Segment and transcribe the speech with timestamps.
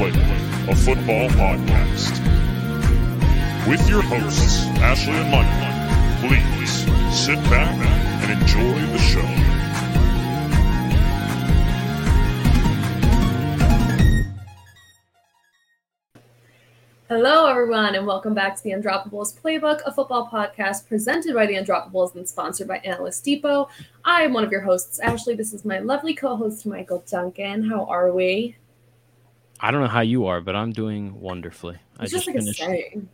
[0.00, 2.20] A football podcast.
[3.68, 6.70] With your hosts, Ashley and Michael, please
[7.12, 7.74] sit back
[8.22, 9.26] and enjoy the show.
[17.08, 21.54] Hello, everyone, and welcome back to the Undroppables Playbook, a football podcast presented by the
[21.54, 23.68] Undroppables and sponsored by Analyst Depot.
[24.04, 25.34] I am one of your hosts, Ashley.
[25.34, 27.68] This is my lovely co host, Michael Duncan.
[27.68, 28.54] How are we?
[29.60, 31.76] I don't know how you are, but I'm doing wonderfully.
[31.98, 33.08] I It's just like a saying.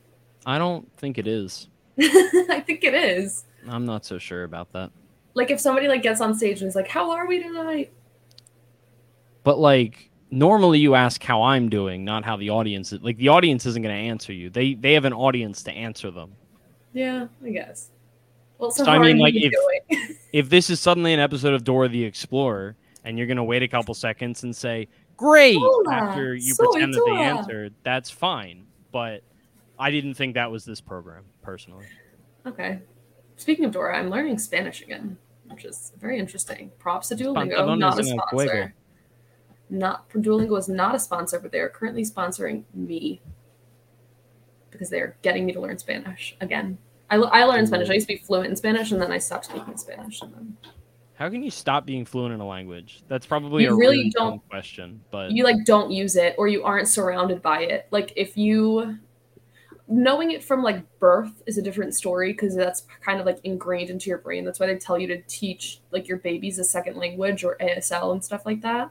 [0.44, 1.68] I don't think it is.
[2.00, 3.44] I think it is.
[3.68, 4.90] I'm not so sure about that.
[5.34, 7.92] Like if somebody like gets on stage and is like, "How are we tonight?"
[9.42, 13.00] But like normally you ask how I'm doing, not how the audience is.
[13.00, 14.50] Like the audience isn't going to answer you.
[14.50, 16.32] They they have an audience to answer them.
[16.92, 17.90] Yeah, I guess.
[18.58, 20.16] Well, so, So, I mean, are like, you if- doing?
[20.32, 23.62] If this is suddenly an episode of Dora the Explorer and you're going to wait
[23.62, 25.58] a couple seconds and say, "Great,"
[25.90, 28.66] after you pretend that they answered, that's fine.
[28.92, 29.22] But
[29.78, 31.86] I didn't think that was this program personally.
[32.46, 32.80] okay.
[33.36, 36.70] Speaking of Dora, I'm learning Spanish again, which is very interesting.
[36.78, 38.74] Props to Duolingo, not a sponsor.
[39.70, 43.20] Not Duolingo is not a sponsor, but they are currently sponsoring me
[44.70, 46.78] because they are getting me to learn Spanish again.
[47.10, 47.90] I, I learned Spanish.
[47.90, 50.20] I used to be fluent in Spanish, and then I stopped speaking Spanish.
[50.22, 50.56] And then
[51.14, 53.02] How can you stop being fluent in a language?
[53.08, 56.34] That's probably You a really really don't- dumb question, but you like don't use it,
[56.38, 57.86] or you aren't surrounded by it.
[57.90, 58.98] Like if you
[59.86, 63.90] knowing it from like birth is a different story because that's kind of like ingrained
[63.90, 64.44] into your brain.
[64.44, 68.12] That's why they tell you to teach like your babies a second language or ASL
[68.12, 68.90] and stuff like that.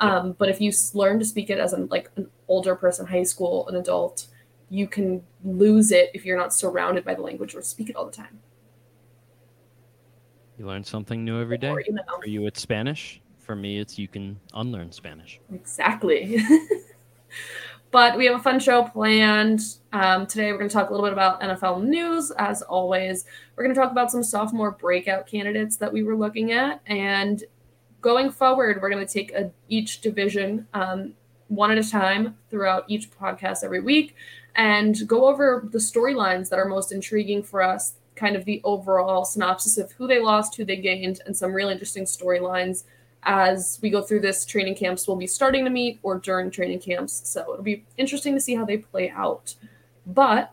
[0.00, 3.22] Um, but if you learn to speak it as an like an older person, high
[3.22, 4.26] school, an adult,
[4.68, 8.04] you can lose it if you're not surrounded by the language or speak it all
[8.04, 8.40] the time.
[10.62, 11.70] You learn something new every day.
[11.70, 13.20] Or, you know, For you, it's Spanish.
[13.40, 15.40] For me, it's you can unlearn Spanish.
[15.52, 16.38] Exactly.
[17.90, 19.60] but we have a fun show planned.
[19.92, 23.24] Um, today, we're going to talk a little bit about NFL news, as always.
[23.56, 26.80] We're going to talk about some sophomore breakout candidates that we were looking at.
[26.86, 27.42] And
[28.00, 31.14] going forward, we're going to take a, each division um,
[31.48, 34.14] one at a time throughout each podcast every week
[34.54, 39.24] and go over the storylines that are most intriguing for us, kind of the overall
[39.24, 42.84] synopsis of who they lost, who they gained, and some really interesting storylines
[43.24, 46.80] as we go through this training camps we'll be starting to meet or during training
[46.80, 49.54] camps so it'll be interesting to see how they play out
[50.06, 50.52] but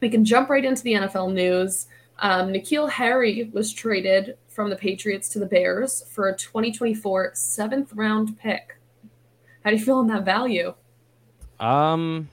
[0.00, 1.88] we can jump right into the nfl news
[2.20, 7.92] um, N'Keal Harry was traded from the Patriots to the Bears for a 2024 seventh
[7.92, 8.76] round pick.
[9.62, 10.74] How do you feel on that value?
[11.60, 12.28] Um,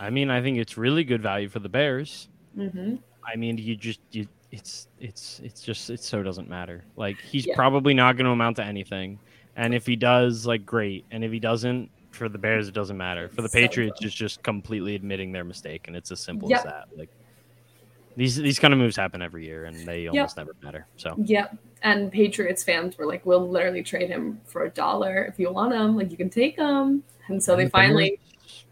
[0.00, 2.28] I mean, I think it's really good value for the Bears.
[2.56, 2.96] Mm-hmm.
[3.30, 6.84] I mean, you just you, it's it's it's just it so doesn't matter.
[6.96, 7.54] Like he's Yeah.
[7.54, 9.18] probably not going to amount to anything,
[9.56, 12.96] and if he does, like great, and if he doesn't, for the Bears, it doesn't
[12.96, 13.28] matter.
[13.28, 16.58] For the Patriots, it's just completely admitting their mistake, and it's as simple Yep.
[16.58, 16.84] as that.
[16.96, 17.10] Like
[18.16, 20.86] these these kind of moves happen every year, and they almost never matter.
[20.96, 21.56] So Yep.
[21.82, 25.72] And Patriots fans were like, "We'll literally trade him for a dollar if you want
[25.74, 25.94] him.
[25.96, 28.18] Like you can take him." And so they And finally,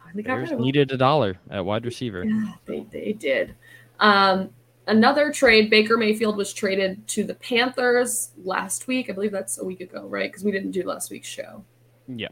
[0.03, 0.65] finally got Bears rid of him.
[0.65, 2.25] needed a dollar at wide receiver.
[2.25, 3.55] Yeah, they, they did.
[4.01, 4.51] Um,
[4.87, 9.09] another trade, Baker Mayfield was traded to the Panthers last week.
[9.11, 10.31] I believe that's a week ago, right?
[10.31, 11.65] Because we didn't do last week's show.
[12.09, 12.29] Yeah.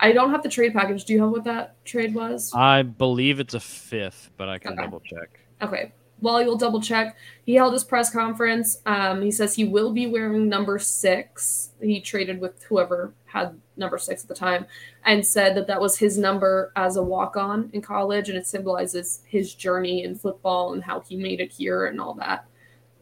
[0.00, 1.04] I don't have the trade package.
[1.04, 2.52] Do you have what that trade was?
[2.54, 4.82] I believe it's a fifth, but I can Okay.
[4.82, 5.40] double check.
[5.60, 5.92] Okay.
[6.20, 8.78] While you'll double check, he held his press conference.
[8.86, 11.70] Um, he says he will be wearing number six.
[11.80, 14.66] He traded with whoever had number six at the time
[15.04, 18.46] and said that that was his number as a walk on in college and it
[18.46, 22.46] symbolizes his journey in football and how he made it here and all that.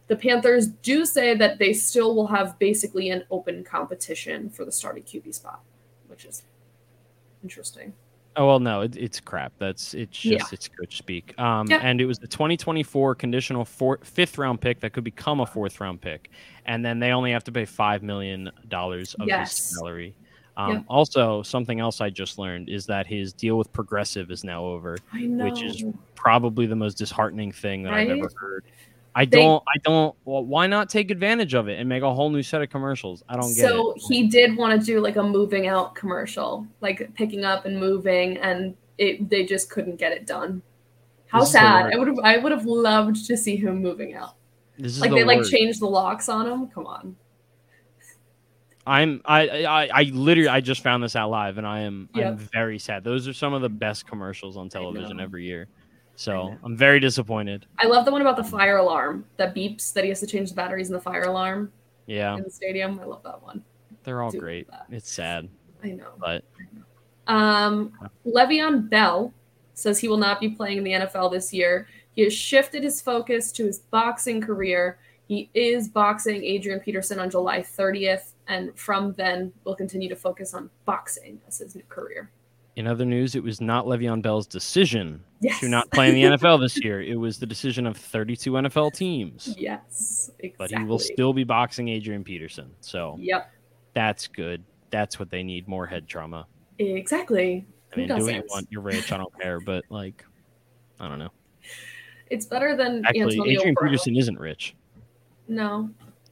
[0.08, 4.70] The Panthers do say that they still will have basically an open competition for the
[4.70, 5.60] starting QB spot,
[6.06, 6.42] which is
[7.42, 7.94] interesting.
[8.38, 9.52] Oh well, no, it, it's crap.
[9.58, 10.38] That's it's Yeah.
[10.38, 11.38] just it's coach speak.
[11.40, 11.80] Um, Yep.
[11.82, 15.80] and it was the 2024 conditional four, fifth round pick that could become a fourth
[15.80, 16.30] round pick,
[16.66, 19.56] and then they only have to pay five million dollars of Yes.
[19.56, 20.14] his salary.
[20.58, 20.84] Um, Yep.
[20.88, 24.96] Also, something else I just learned is that his deal with Progressive is now over.
[25.12, 25.84] Which is
[26.14, 28.64] Probably the most disheartening thing that I've ever heard.
[29.16, 29.62] I don't.
[29.66, 30.14] I don't.
[30.26, 33.22] Well, why not take advantage of it and make a whole new set of commercials?
[33.30, 34.02] I don't get so it.
[34.06, 38.36] he did want to do like a moving out commercial, like picking up and moving,
[38.36, 40.60] and it they just couldn't get it done.
[41.28, 41.94] How This sad!
[41.94, 44.34] I would have I would have loved to see him moving out.
[44.78, 46.68] This is Like the they like changed the locks on him.
[46.68, 47.16] Come on.
[48.86, 52.36] I'm I, I I literally I just found this out live and I am I'm
[52.36, 53.02] very sad.
[53.02, 55.68] Those are some of the best commercials on television every year.
[56.16, 56.56] I So.
[56.64, 57.66] I'm very disappointed.
[57.78, 60.48] I love the one about the fire alarm that beeps that he has to change
[60.50, 61.72] the batteries in the fire alarm
[62.06, 62.98] Yeah, in the stadium.
[63.00, 63.62] I love that one.
[64.04, 64.68] they're all do great.
[64.90, 65.48] It's sad,
[65.84, 66.12] I know.
[66.18, 66.44] but
[67.26, 67.92] Um,
[68.26, 69.32] Le'Veon Bell
[69.74, 71.86] says he will not be playing in the NFL this year.
[72.14, 74.98] He has shifted his focus to his boxing career.
[75.28, 80.54] He is boxing Adrian Peterson on July 30th, and from then will continue to focus
[80.54, 82.30] on boxing as his new career.
[82.76, 85.60] In other news, it was not Le'Veon Bell's decision Yes.
[85.60, 87.00] to not play in the NFL this year.
[87.00, 89.54] It was the decision of 32 NFL teams.
[89.58, 90.54] Yes, exactly.
[90.58, 92.70] But he will still be boxing Adrian Peterson.
[92.80, 93.50] So Yep,
[93.94, 94.62] that's good.
[94.90, 96.46] That's what they need more head trauma.
[96.78, 97.64] exactly.
[97.92, 98.66] I mean, do what you want.
[98.70, 99.10] You're rich.
[99.10, 99.58] I don't care.
[99.60, 100.22] But, like,
[101.00, 101.30] I don't know.
[102.28, 103.88] It's better than Actually, Antonio Adrian Brown.
[103.90, 104.74] Peterson isn't rich.
[105.48, 105.88] No,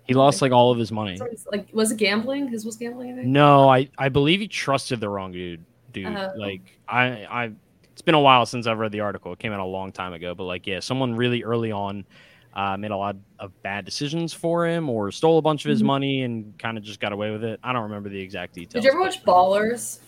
[0.07, 1.19] He lost like all of his money.
[1.51, 2.49] Like was it gambling?
[2.49, 3.19] His was gambling.
[3.19, 3.23] I.
[3.23, 5.65] No, I, I believe he trusted the wrong dude.
[5.95, 6.33] Dude, Oh.
[6.37, 7.53] like I I
[7.93, 9.33] it's been a while since I've read the article.
[9.33, 12.05] It came out a long time ago, but like yeah, someone really early on
[12.53, 15.83] uh, made a lot of bad decisions for him or stole a bunch of his
[15.83, 15.87] Mhm.
[15.87, 17.59] money and kind of just got away with it.
[17.65, 18.75] I don't remember the exact details.
[18.75, 19.99] Did you ever watch Ballers?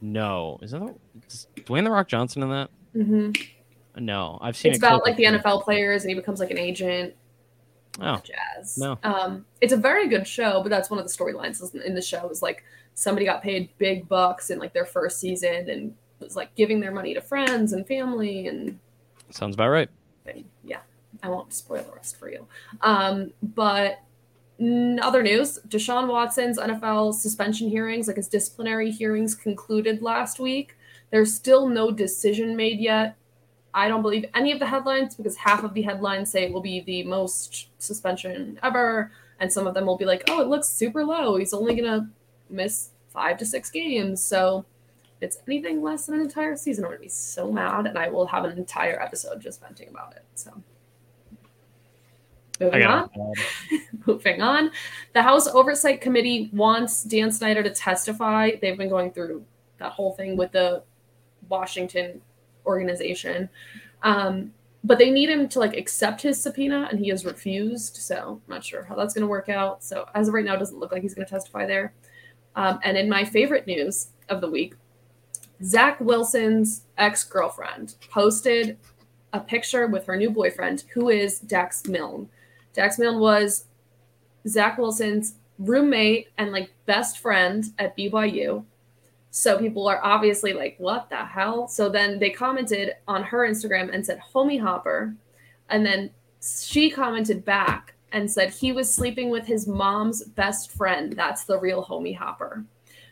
[0.00, 0.94] No, is that
[1.26, 2.70] is Dwayne the Rock Johnson in that?
[2.94, 4.04] Mm-hmm.
[4.04, 5.34] No, I've seen It's about like the him.
[5.40, 7.14] NFL players, and he becomes like an agent.
[8.00, 8.76] Oh, jazz.
[8.76, 8.98] no.
[9.02, 12.28] Um, it's a very good show, but that's one of the storylines in the show
[12.28, 12.62] is like
[12.96, 16.90] somebody got paid big bucks in like their first season and was like giving their
[16.90, 18.78] money to friends and family and
[19.30, 19.90] sounds about right.
[20.64, 20.80] Yeah,
[21.22, 22.46] I won't spoil the rest for you.
[22.80, 24.00] Um, but
[24.58, 30.76] in other news: Deshaun Watson's NFL suspension hearings, like his disciplinary hearings, concluded last week.
[31.10, 33.16] There's still no decision made yet.
[33.74, 36.62] I don't believe any of the headlines because half of the headlines say it will
[36.62, 40.68] be the most suspension ever, and some of them will be like, "Oh, it looks
[40.68, 41.36] super low.
[41.36, 42.08] He's only gonna
[42.50, 44.64] miss five to six games." So
[45.16, 48.08] if it's anything less than an entire season, I'm gonna be so mad, and I
[48.08, 50.24] will have an entire episode just venting about it.
[50.34, 50.50] So,
[52.60, 53.10] moving on.
[54.06, 54.70] Moving on,
[55.14, 58.52] the House Oversight Committee wants Dan Snyder to testify.
[58.62, 59.44] They've been going through
[59.78, 60.84] that whole thing with the
[61.48, 62.20] Washington
[62.64, 63.48] organization,
[64.04, 64.52] um,
[64.84, 67.96] but they need him to like accept his subpoena, and he has refused.
[67.96, 69.82] So I'm not sure how that's going to work out.
[69.82, 71.94] So as of right now, it doesn't look like he's going to testify there.
[72.56, 74.74] Um, and in my favorite news of the week,
[75.62, 78.78] Zach Wilson's ex girlfriend posted
[79.32, 82.28] a picture with her new boyfriend, who is Dax Milne.
[82.72, 83.66] Dax Milne was
[84.48, 88.64] Zach Wilson's roommate and like best friend at BYU.
[89.30, 91.68] So people are obviously like, what the hell?
[91.68, 95.14] So then they commented on her Instagram and said, homie hopper.
[95.68, 96.10] And then
[96.40, 101.12] she commented back and said he was sleeping with his mom's best friend.
[101.12, 102.64] That's the real homie hopper.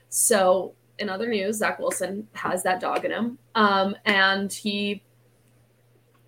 [0.09, 3.39] So in other news, Zach Wilson has that dog in him.
[3.55, 5.03] Um, and he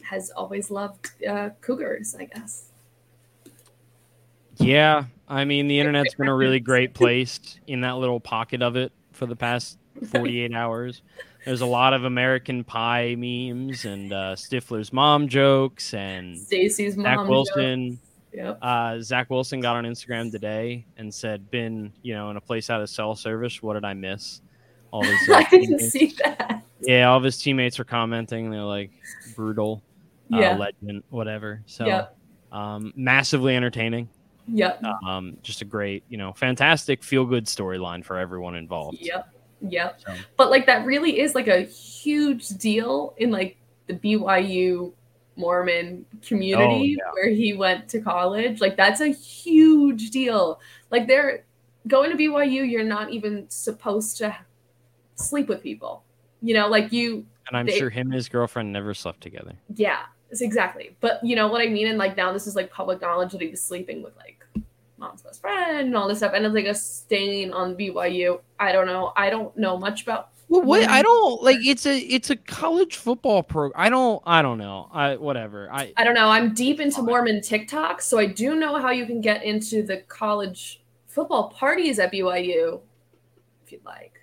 [0.02, 2.66] has always loved uh, cougars, I guess.
[4.58, 8.76] Yeah, I mean the internet's been a really great place in that little pocket of
[8.76, 9.78] it for the past
[10.08, 11.00] 48 hours.
[11.46, 17.04] There's a lot of American Pie memes and uh, Stifler's mom jokes and Stacy's mom.
[17.04, 17.28] Zach.
[17.28, 18.00] Wilson.
[18.36, 18.58] Yep.
[18.60, 22.68] Uh, Zach Wilson got on Instagram today and said, "Been you know in a place
[22.70, 23.62] out of cell service.
[23.62, 24.42] What did I miss?"
[24.92, 26.62] All his, uh, I didn't teammates- see that.
[26.80, 28.50] Yeah, all of his teammates are commenting.
[28.50, 28.90] They're like
[29.34, 29.82] brutal,
[30.32, 30.56] uh, Yeah.
[30.56, 31.62] legend, whatever.
[31.66, 32.16] So, Yep.
[32.52, 34.08] um, massively entertaining.
[34.48, 34.82] Yep.
[35.06, 38.98] Um, just a great, you know, fantastic feel good storyline for everyone involved.
[39.00, 39.26] Yep.
[39.62, 40.00] Yep.
[40.06, 44.92] So, But like that really is like a huge deal in like the BYU
[45.36, 47.12] Mormon community Oh, yeah.
[47.12, 48.60] where he went to college.
[48.60, 50.60] Like that's a huge deal.
[50.90, 51.44] Like they're
[51.86, 54.36] going to BYU, you're not even supposed to
[55.14, 56.02] sleep with people.
[56.42, 59.52] You know, like you and I'm They- sure him and his girlfriend never slept together.
[59.74, 60.00] Yeah,
[60.40, 60.96] exactly.
[61.00, 61.86] But you know what I mean?
[61.86, 64.44] And like now this is like public knowledge that he was sleeping with like
[64.98, 66.32] mom's best friend and all this stuff.
[66.34, 68.40] And it's like a stain on BYU.
[68.58, 69.12] I don't know.
[69.16, 70.88] I don't know much about Well, what.
[70.88, 71.58] I um, don't like.
[71.60, 73.72] It's a it's a college football pro.
[73.74, 74.88] I don't I don't know.
[74.92, 75.68] I whatever.
[75.72, 76.28] I I don't know.
[76.28, 79.98] I'm deep into Mormon TikTok, so I do know how you can get into the
[80.08, 82.80] college football parties at BYU
[83.66, 84.20] if you'd like.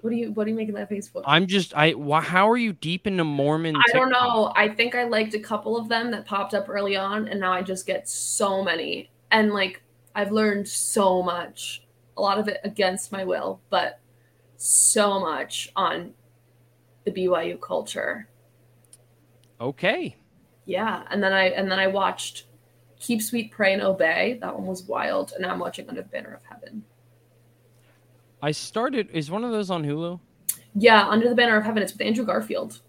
[0.00, 1.22] What do you what are you making that face for?
[1.26, 1.90] I'm just I.
[1.92, 3.74] Why, how are you deep into Mormon?
[3.74, 4.52] I don't know.
[4.54, 7.52] I think I liked a couple of them that popped up early on, and now
[7.52, 9.10] I just get so many.
[9.32, 9.82] And like,
[10.14, 11.82] I've learned so much.
[12.16, 14.00] A lot of it against my will, but
[14.58, 16.12] so much on
[17.04, 18.28] the BYU culture.
[19.60, 20.16] Okay.
[20.66, 22.44] Yeah, and then I and then I watched
[23.00, 24.38] Keep Sweet, Pray and Obey.
[24.40, 26.84] That one was wild, and now I'm watching Under the Banner of Heaven.
[28.42, 29.08] I started.
[29.12, 30.20] Is one of those on Hulu?
[30.74, 31.82] Yeah, Under the Banner of Heaven.
[31.82, 32.80] It's with Andrew Garfield.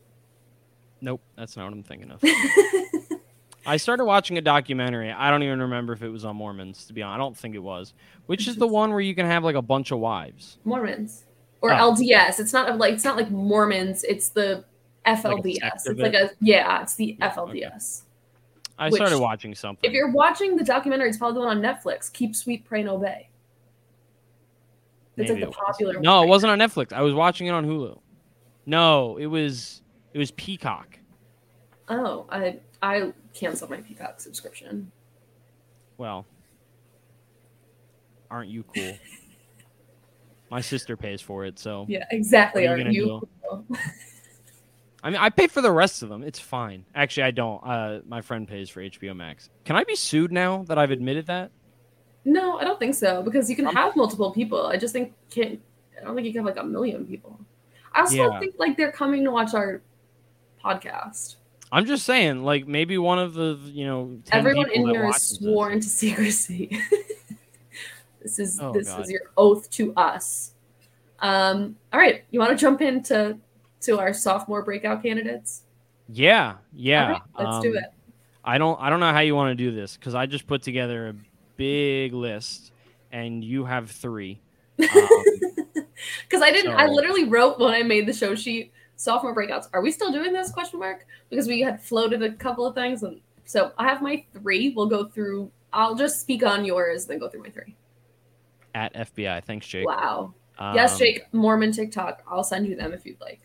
[1.02, 2.22] Nope, that's not what I'm thinking of.
[3.66, 5.12] I started watching a documentary.
[5.12, 6.86] I don't even remember if it was on Mormons.
[6.88, 7.94] To be honest, I don't think it was.
[8.26, 10.58] Which is the one where you can have like a bunch of wives?
[10.66, 11.26] Mormons.
[11.62, 11.94] Or Oh.
[11.94, 12.40] LDS.
[12.40, 14.04] It's not like it's not like Mormons.
[14.04, 14.66] It's the
[15.06, 15.60] FLDS.
[15.60, 16.82] sect it's like a yeah.
[16.82, 17.62] It's the Yeah, okay.
[17.62, 18.04] FLDS.
[18.78, 19.88] I Which- started watching something.
[19.90, 22.12] If you're watching the documentary, it's probably the one on Netflix.
[22.14, 23.30] Keep sweet, pray and obey.
[25.18, 26.00] It's Maybe like the it popular.
[26.00, 26.94] No, right it wasn't on Netflix.
[26.94, 28.00] I was watching it on Hulu.
[28.66, 29.82] No, it was
[30.14, 30.98] it was Peacock.
[31.90, 34.92] Oh, I I canceled my Peacock subscription.
[35.98, 36.26] Well,
[38.32, 38.94] aren't you cool?
[40.52, 42.68] My sister pays for it, so Yeah, exactly.
[42.68, 43.28] Are Are you?
[45.04, 46.24] I mean, I pay for the rest of them.
[46.24, 46.86] It's fine.
[46.94, 47.62] Actually, I don't.
[47.66, 49.50] Uh, my friend pays for HBO Max.
[49.64, 51.52] Can I be sued now that I've admitted that?
[52.26, 54.66] No, I don't think so because you can Um, have multiple people.
[54.68, 55.62] I just think can't.
[56.00, 57.40] I don't think you can have like a million people.
[57.94, 58.40] I also Yeah.
[58.40, 59.82] think like they're coming to watch our
[60.64, 61.38] podcast.
[61.72, 65.06] I'm just saying, like maybe one of the you know 10 Everyone in here is
[65.06, 66.78] watches this- sworn to secrecy.
[68.22, 69.02] this is Oh, this God.
[69.02, 70.54] is your oath to us.
[71.20, 73.38] Um, all right, you want to jump into
[73.82, 75.64] to our sophomore breakout candidates?
[76.08, 77.12] Yeah, yeah.
[77.12, 77.86] Right, let's do um, it.
[78.44, 78.80] I don't.
[78.82, 81.16] I don't know how you want to do this because I just put together a
[81.58, 82.72] big list,
[83.12, 84.40] and you have three.
[84.80, 84.90] Um,
[86.28, 86.74] Because I didn't.
[86.74, 89.68] I literally wrote when I made the show sheet sophomore breakouts.
[89.74, 90.52] Are we still doing this?
[90.52, 91.06] Question mark.
[91.30, 94.74] Because we had floated a couple of things, and so I have my three.
[94.76, 95.52] We'll go through.
[95.74, 97.76] I'll just speak on yours, then go through my three.
[98.76, 99.44] At FBI.
[99.44, 99.88] Thanks, Jake.
[99.88, 100.34] Wow.
[100.74, 101.22] yes, Um, Jake.
[101.34, 102.24] Mormon TikTok.
[102.28, 103.42] I'll send you them if you'd like.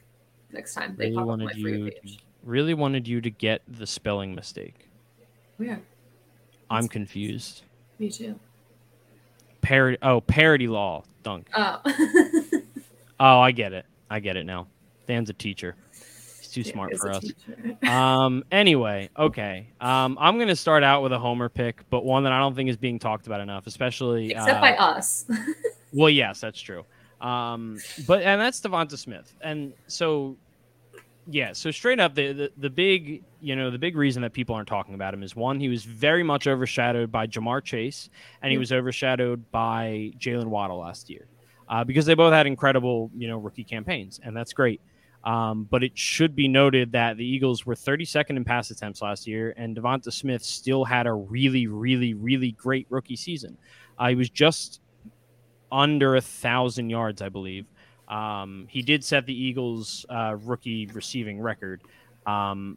[0.52, 1.90] Next time they Really pop up my wanted you.
[2.02, 2.18] page.
[2.44, 4.88] Really wanted you to get the spelling mistake.
[5.58, 5.76] Yeah,
[6.70, 7.62] I'm confused.
[7.98, 8.38] me too.
[9.62, 9.96] Parody.
[10.02, 11.04] Oh, parody law.
[11.22, 11.48] Dunk.
[11.54, 11.80] Oh.
[13.20, 13.86] Oh, I get it.
[14.10, 14.66] I get it now.
[15.06, 15.76] Dan's a teacher.
[16.54, 17.32] Too Yeah, smart for us.
[17.82, 19.66] um anyway okay.
[19.80, 22.70] Um i'm gonna start out with a homer pick but one that i don't think
[22.70, 25.24] is being talked about enough especially Except uh, by us.
[25.92, 26.84] well yes that's true.
[27.20, 29.34] Um but and that's devonta smith.
[29.40, 30.36] And so
[31.26, 34.54] yeah so straight up the, the the big you know the big reason that people
[34.54, 38.10] aren't talking about him is one he was very much overshadowed by jamar chase
[38.42, 41.26] and he was overshadowed by jalen waddle last year
[41.68, 44.82] uh, because they both had incredible you know rookie campaigns and that's great
[45.24, 49.26] um, but it should be noted that the Eagles were 32nd in pass attempts last
[49.26, 53.56] year, and Devonta Smith still had a really, really, really great rookie season.
[53.98, 54.80] Uh, he was just
[55.72, 57.66] under a thousand yards, I believe.
[58.06, 61.80] Um, he did set the Eagles' uh, rookie receiving record,
[62.26, 62.76] um,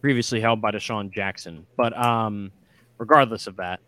[0.00, 1.66] previously held by DeSean Jackson.
[1.76, 2.52] But um,
[2.98, 3.80] regardless of that,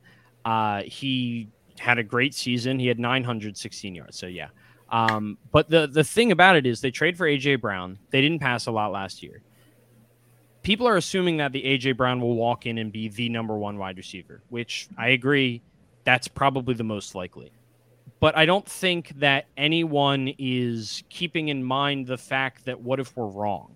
[0.44, 2.80] uh, he had a great season.
[2.80, 4.18] He had 916 yards.
[4.18, 4.48] So yeah.
[4.94, 7.98] Um, but the the thing about it is they trade for AJ Brown.
[8.10, 9.42] They didn't pass a lot last year.
[10.62, 13.76] People are assuming that the AJ Brown will walk in and be the number one
[13.76, 15.62] wide receiver, which I agree.
[16.04, 17.50] That's probably the most likely.
[18.20, 23.16] But I don't think that anyone is keeping in mind the fact that what if
[23.16, 23.74] we're wrong?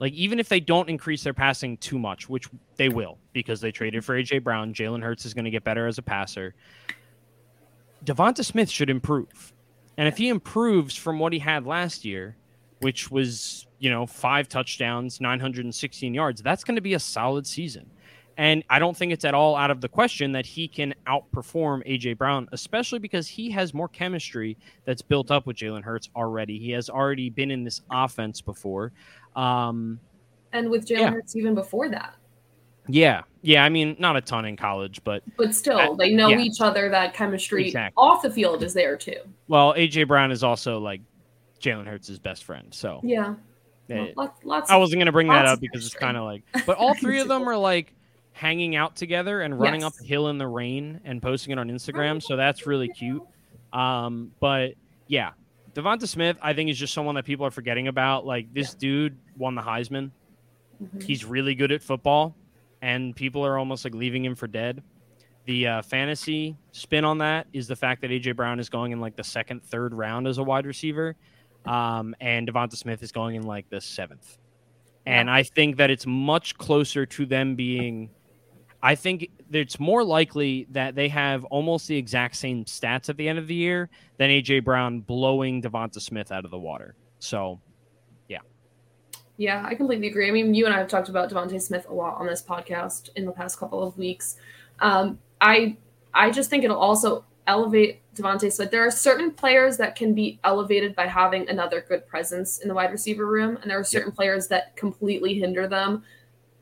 [0.00, 2.46] Like even if they don't increase their passing too much, which
[2.76, 5.86] they will because they traded for AJ Brown, Jalen Hurts is going to get better
[5.86, 6.54] as a passer.
[8.04, 9.54] Devonta Smith should improve.
[10.00, 12.34] And if he improves from what he had last year,
[12.78, 17.90] which was, you know, five touchdowns, 916 yards, that's going to be a solid season.
[18.38, 21.86] And I don't think it's at all out of the question that he can outperform
[21.86, 26.58] AJ Brown, especially because he has more chemistry that's built up with Jalen Hurts already.
[26.58, 28.92] He has already been in this offense before.
[29.36, 30.00] Um,
[30.54, 31.10] and with Jalen Yeah.
[31.10, 32.14] Hurts even before that.
[32.88, 33.64] Yeah, yeah.
[33.64, 36.40] I mean, not a ton in college, but But still, Uh, they know yeah.
[36.40, 36.88] each other.
[36.88, 37.94] That chemistry Exactly.
[37.96, 39.18] off the field is there too.
[39.48, 41.00] well, AJ Brown is also like
[41.60, 42.72] Jalen Hurts' best friend.
[42.72, 43.34] So Yeah,
[43.90, 46.42] eh, lots, lots I wasn't going to bring that up because it's kind of like,
[46.66, 47.92] but all three of them are like
[48.32, 50.02] hanging out together and running up Yes.
[50.02, 52.22] a hill in the rain and posting it on Instagram.
[52.22, 53.22] So that's really cute.
[53.72, 54.72] Um, but
[55.06, 55.32] yeah,
[55.74, 58.24] Devonta Smith, I think is just someone that people are forgetting about.
[58.26, 60.10] Like this dude won the Heisman.
[60.82, 61.02] Mhm.
[61.02, 62.34] He's really good at football,
[62.82, 64.82] and people are almost like leaving him for dead.
[65.46, 69.00] The uh, fantasy spin on that is the fact that AJ Brown is going in
[69.00, 71.16] like the second, third round as a wide receiver,
[71.64, 74.38] um, and Devonta Smith is going in like the seventh.
[75.06, 78.10] And I think that it's much closer to them being.
[78.82, 83.28] I think it's more likely that they have almost the exact same stats at the
[83.28, 86.94] end of the year than AJ Brown blowing Devonta Smith out of the water.
[87.18, 87.60] So
[89.40, 90.28] Yeah, I completely agree.
[90.28, 93.08] I mean, you and I have talked about Devonta Smith a lot on this podcast
[93.16, 94.36] in the past couple of weeks.
[94.80, 95.78] Um, I
[96.12, 98.70] I just think it'll also elevate Devonta Smith.
[98.70, 102.74] There are certain players that can be elevated by having another good presence in the
[102.74, 106.04] wide receiver room, and there are certain players that completely hinder them.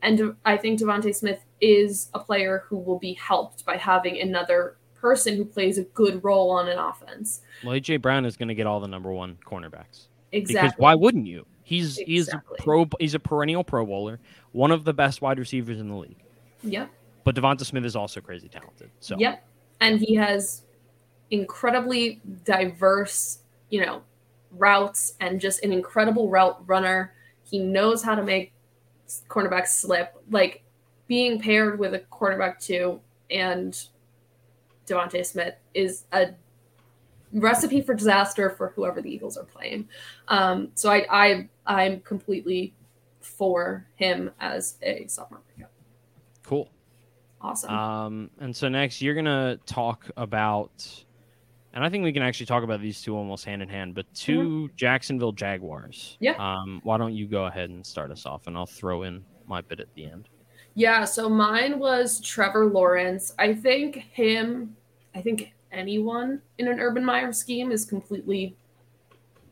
[0.01, 4.77] And I think Devonta Smith is a player who will be helped by having another
[4.95, 7.41] person who plays a good role on an offense.
[7.61, 10.07] Well, AJ Brown is going to get all the number one cornerbacks.
[10.31, 10.69] Exactly.
[10.69, 11.45] Because why wouldn't you?
[11.69, 12.87] He's he's a pro.
[12.99, 14.19] He's a perennial Pro Bowler,
[14.53, 16.17] one of the best wide receivers in the league.
[16.63, 16.89] Yep.
[17.23, 18.89] But Devonta Smith is also crazy talented.
[18.99, 19.45] So Yep.
[19.79, 20.63] And he has
[21.29, 24.01] incredibly diverse, you know,
[24.49, 27.13] routes and just an incredible route runner.
[27.43, 28.51] He knows how to make
[29.27, 30.15] cornerbacks slip.
[30.31, 30.63] Like
[31.05, 32.99] being paired with a cornerback too
[33.29, 33.79] and
[34.87, 36.29] Devonta Smith is a
[37.33, 39.87] recipe for disaster for whoever the Eagles are playing.
[40.27, 42.73] Um, so I, I I'm completely
[43.21, 45.71] for him as a sophomore pickup.
[46.43, 46.69] cool.
[47.41, 47.69] Awesome.
[47.69, 51.05] Um, and so next you're gonna talk about,
[51.73, 53.95] and I think we can actually talk about these two almost hand in hand.
[53.95, 56.17] But 2 Jacksonville Jaguars.
[56.19, 56.33] Yeah.
[56.33, 59.61] Um, why don't you go ahead and start us off, and I'll throw in my
[59.61, 60.27] bit at the end.
[60.75, 63.33] Yeah, so mine was Trevor Lawrence.
[63.39, 64.75] I think him,
[65.15, 68.55] I think anyone in an Urban Meyer scheme is completely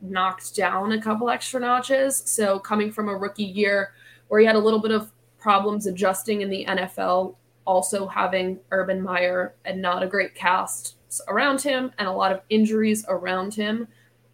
[0.01, 2.23] knocked down a couple extra notches.
[2.25, 3.93] So coming from a rookie year
[4.27, 9.01] where he had a little bit of problems adjusting in the NFL, also having Urban
[9.01, 10.95] Meyer and not a great cast
[11.27, 13.87] around him and a lot of injuries around him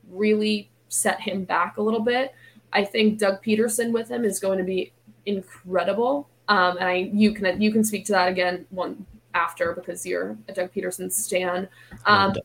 [0.09, 2.33] really set him back a little bit.
[2.71, 4.91] I think Doug Pederson with him is going to be
[5.25, 6.27] incredible.
[6.47, 10.37] Um, and I you can you can speak to that again one after because you're
[10.47, 11.67] a Doug Pederson stan.
[12.05, 12.35] Um,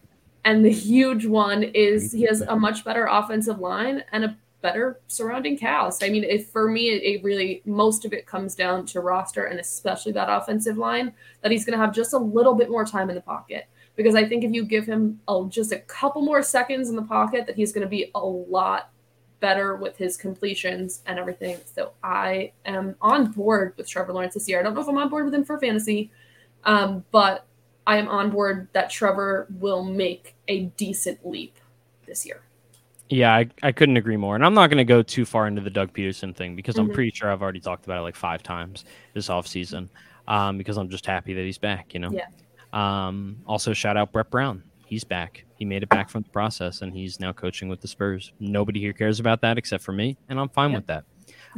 [0.45, 5.01] and the huge one is he has a much better offensive line and a better
[5.07, 6.03] surrounding cast.
[6.03, 9.45] I mean, if for me, it, it really most of it comes down to roster
[9.45, 12.85] and especially that offensive line that he's going to have just a little bit more
[12.85, 13.69] time in the pocket.
[13.95, 17.47] Because I think if you give him just a couple more seconds in the pocket,
[17.47, 18.91] that he's going to be a lot
[19.41, 21.59] better with his completions and everything.
[21.65, 24.61] So I am on board with Trevor Lawrence this year.
[24.61, 26.11] I don't know if I'm on board with him for fantasy,
[26.65, 27.47] um, but
[27.87, 31.57] I am on board that Trevor will make a decent leap
[32.07, 32.43] this year.
[33.09, 34.35] Yeah, I, I couldn't agree more.
[34.35, 36.89] And I'm not going to go too far into the Doug Pederson thing because I'm
[36.91, 36.95] Mhm.
[36.95, 39.89] pretty sure I've already talked about it like five times this offseason
[40.27, 42.11] um, because I'm just happy that he's back, you know?
[42.13, 42.27] Yeah.
[42.75, 44.63] Um, also, shout out Brett Brown.
[44.85, 45.45] He's back.
[45.57, 48.33] He made it back from the process and he's now coaching with the Spurs.
[48.39, 50.77] Nobody here cares about that except for me, and I'm fine Yeah.
[50.77, 51.05] with that.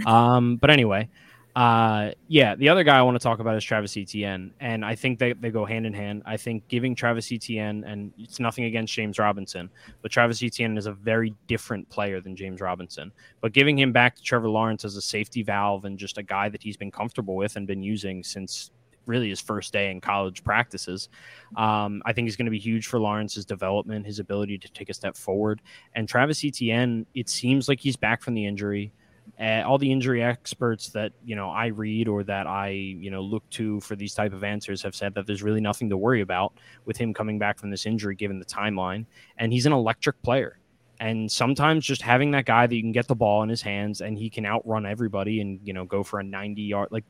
[0.06, 1.08] Um, but anyway,
[1.56, 4.94] uh, yeah, the other guy I want to talk about is Travis Etienne, and I
[4.94, 6.22] think they, they go hand in hand.
[6.24, 9.68] I think giving Travis Etienne, and it's nothing against James Robinson,
[10.00, 13.10] but Travis Etienne is a very different player than James Robinson.
[13.40, 16.48] But giving him back to Trevor Lawrence as a safety valve and just a guy
[16.48, 18.70] that he's been comfortable with and been using since
[19.06, 21.08] really his first day in college practices,
[21.56, 24.88] um, I think is going to be huge for Lawrence's development, his ability to take
[24.88, 25.60] a step forward.
[25.94, 28.92] And Travis Etienne, it seems like he's back from the injury.
[29.38, 33.20] Uh, all the injury experts that you know I read or that I you know
[33.22, 36.20] look to for these type of answers have said that there's really nothing to worry
[36.20, 39.06] about with him coming back from this injury given the timeline.
[39.38, 40.58] And he's an electric player.
[41.00, 44.02] And sometimes just having that guy that you can get the ball in his hands
[44.02, 47.04] and he can outrun everybody and you know go for a 90 yard like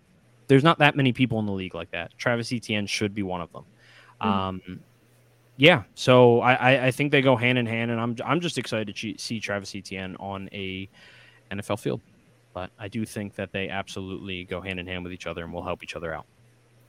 [0.46, 2.16] there's not that many people in the league like that.
[2.18, 3.64] Travis Etienne should be one of them.
[4.22, 4.26] Mhm.
[4.26, 4.80] um
[5.56, 5.82] yeah.
[5.94, 8.94] So I, I I think they go hand in hand and I'm I'm just excited
[8.94, 10.88] to see Travis Etienne on a
[11.50, 12.00] NFL field
[12.52, 15.52] but I do think that they absolutely go hand in hand with each other and
[15.52, 16.26] will help each other out.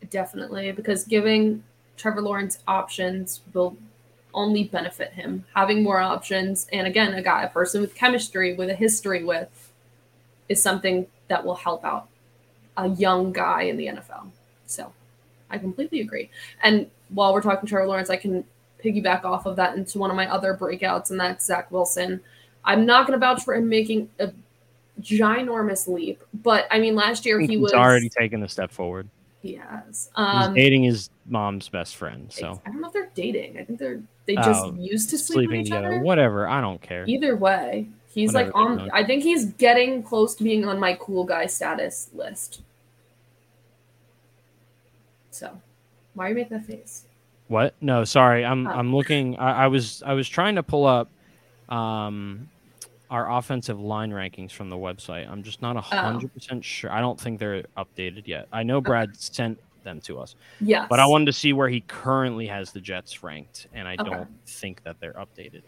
[0.09, 1.63] Definitely, because giving
[1.97, 3.77] Trevor Lawrence options will
[4.33, 5.45] only benefit him.
[5.53, 9.71] Having more options, and again, a guy, a person with chemistry, with a history with,
[10.49, 12.07] is something that will help out
[12.77, 14.31] a young guy in the NFL.
[14.65, 14.93] So
[15.49, 16.29] I completely agree.
[16.63, 18.45] And while we're talking Trevor Lawrence, I can
[18.83, 22.21] piggyback off of that into one of my other breakouts, and that's Zach Wilson.
[22.63, 24.31] I'm not going to vouch for him making a
[25.01, 29.07] ginormous leap, but I mean, last year he He's was already taken a step forward.
[29.41, 30.09] He has.
[30.09, 33.57] He's Um, dating his mom's best friend, so I don't know if they're dating.
[33.57, 35.87] I think they're they just Oh, used to sleep sleeping with each together.
[35.95, 35.99] other.
[36.03, 37.05] Whatever, I don't care.
[37.07, 38.91] Either way, he's like Whatever on.
[38.91, 42.61] I think he's getting close to being on my cool guy status list.
[45.31, 45.59] So,
[46.13, 47.05] why are you making that face?
[47.47, 47.73] What?
[47.81, 48.45] No, sorry.
[48.45, 48.71] I'm Oh.
[48.71, 49.37] I'm looking.
[49.37, 51.09] I, I was I was trying to pull up
[51.69, 52.49] um
[53.11, 55.29] our offensive line rankings from the website.
[55.29, 55.97] I'm just not a Oh.
[55.97, 56.91] hundred percent sure.
[56.91, 58.47] I don't think they're updated yet.
[58.51, 61.81] I know Brad sent them to us, Yes, but I wanted to see where he
[61.81, 64.05] currently has the Jets ranked, and I Okay.
[64.09, 65.63] don't think that they're updated.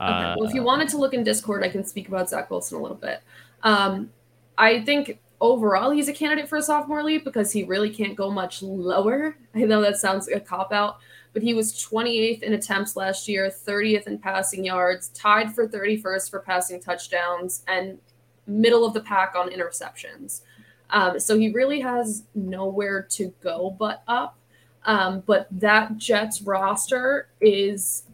[0.00, 0.34] Okay.
[0.36, 2.78] well, if you Uh, wanted to look in Discord, I can speak about Zach Wilson
[2.78, 3.20] a little bit.
[3.62, 4.10] Um,
[4.58, 8.30] I think overall he's a candidate for a sophomore leap because he really can't go
[8.30, 9.36] much lower.
[9.54, 10.98] I know that sounds like a cop out,
[11.32, 16.30] but he was 28th in attempts last year, 30th in passing yards, tied for 31st
[16.30, 17.98] for passing touchdowns, and
[18.46, 20.42] middle of the pack on interceptions.
[20.90, 24.38] Um, so he really has nowhere to go but up.
[24.84, 28.04] Um, but that Jets roster is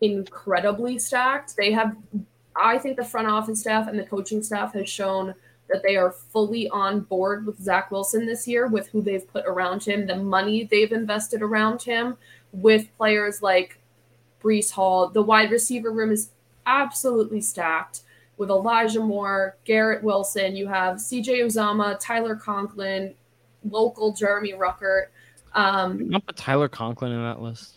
[0.00, 1.56] incredibly stacked.
[1.56, 1.96] They have,
[2.54, 5.34] I think, the front office staff and the coaching staff has shown
[5.70, 9.46] that they are fully on board with Zach Wilson this year, with who they've put
[9.46, 12.18] around him, the money they've invested around him,
[12.54, 13.78] with players like
[14.42, 15.08] Breece Hall.
[15.08, 16.30] The wide receiver room is
[16.66, 18.00] absolutely stacked
[18.36, 20.56] with Elijah Moore, Garrett Wilson.
[20.56, 23.14] You have CJ Uzomah, Tyler Conklin,
[23.68, 25.06] local Jeremy Ruckert.
[25.54, 27.74] Um, Can we not put Tyler Conklin in that list?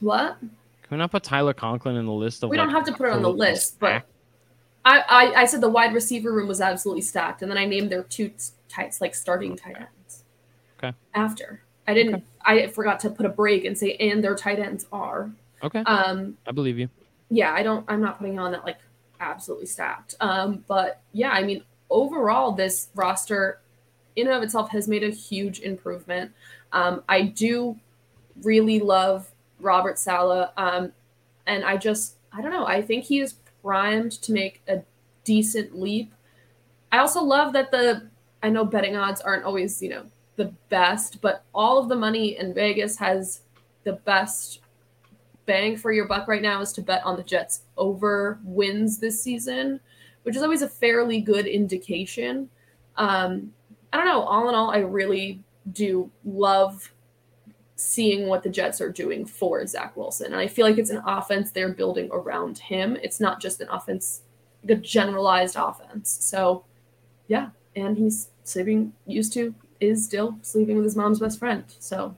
[0.00, 0.38] what?
[0.40, 2.50] Can we not put Tyler Conklin in the list of?
[2.50, 4.04] We don't have to put it on the list, but?
[4.84, 7.90] I, I, I said the wide receiver room was absolutely stacked, and then I named
[7.90, 8.32] their two
[8.68, 10.24] tights like starting tight ends.
[10.78, 10.96] Okay.
[11.14, 12.24] After I didn't, Okay.
[12.44, 15.30] I forgot to put a break and say, and their tight ends are.
[15.62, 16.88] okay, Um, I believe you.
[17.30, 17.84] yeah, I don't.
[17.88, 18.78] I'm not putting on that like
[19.20, 20.14] absolutely stacked.
[20.20, 23.60] Um, but yeah, I mean, overall, this roster
[24.16, 26.32] in and of itself has made a huge improvement.
[26.72, 27.78] Um, I do
[28.42, 30.92] really love Robert Saleh, um,
[31.46, 32.66] and I just I don't know.
[32.66, 34.82] I think he is primed to make a
[35.24, 36.12] decent leap.
[36.90, 38.08] I also love that the
[38.42, 40.04] I know betting odds aren't always you know
[40.36, 43.42] the best, but all of the money in Vegas has
[43.84, 44.60] the best
[45.46, 49.20] bang for your buck right now is to bet on the Jets over wins this
[49.20, 49.80] season,
[50.22, 52.48] which is always a fairly good indication.
[52.96, 53.52] Um,
[53.92, 54.22] I don't know.
[54.22, 55.42] All in all, I really
[55.72, 56.92] do love
[57.76, 60.26] seeing what the Jets are doing for Zach Wilson.
[60.26, 62.96] And I feel like it's an offense they're building around him.
[63.02, 64.22] It's not just an offense,
[64.62, 66.18] like a generalized offense.
[66.20, 66.64] So,
[67.26, 67.50] yeah.
[67.74, 71.64] And he's sleeping, used to, is still sleeping with his mom's best friend.
[71.78, 72.16] So,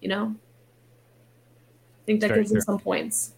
[0.00, 3.34] you know, I think that Very gives him some points.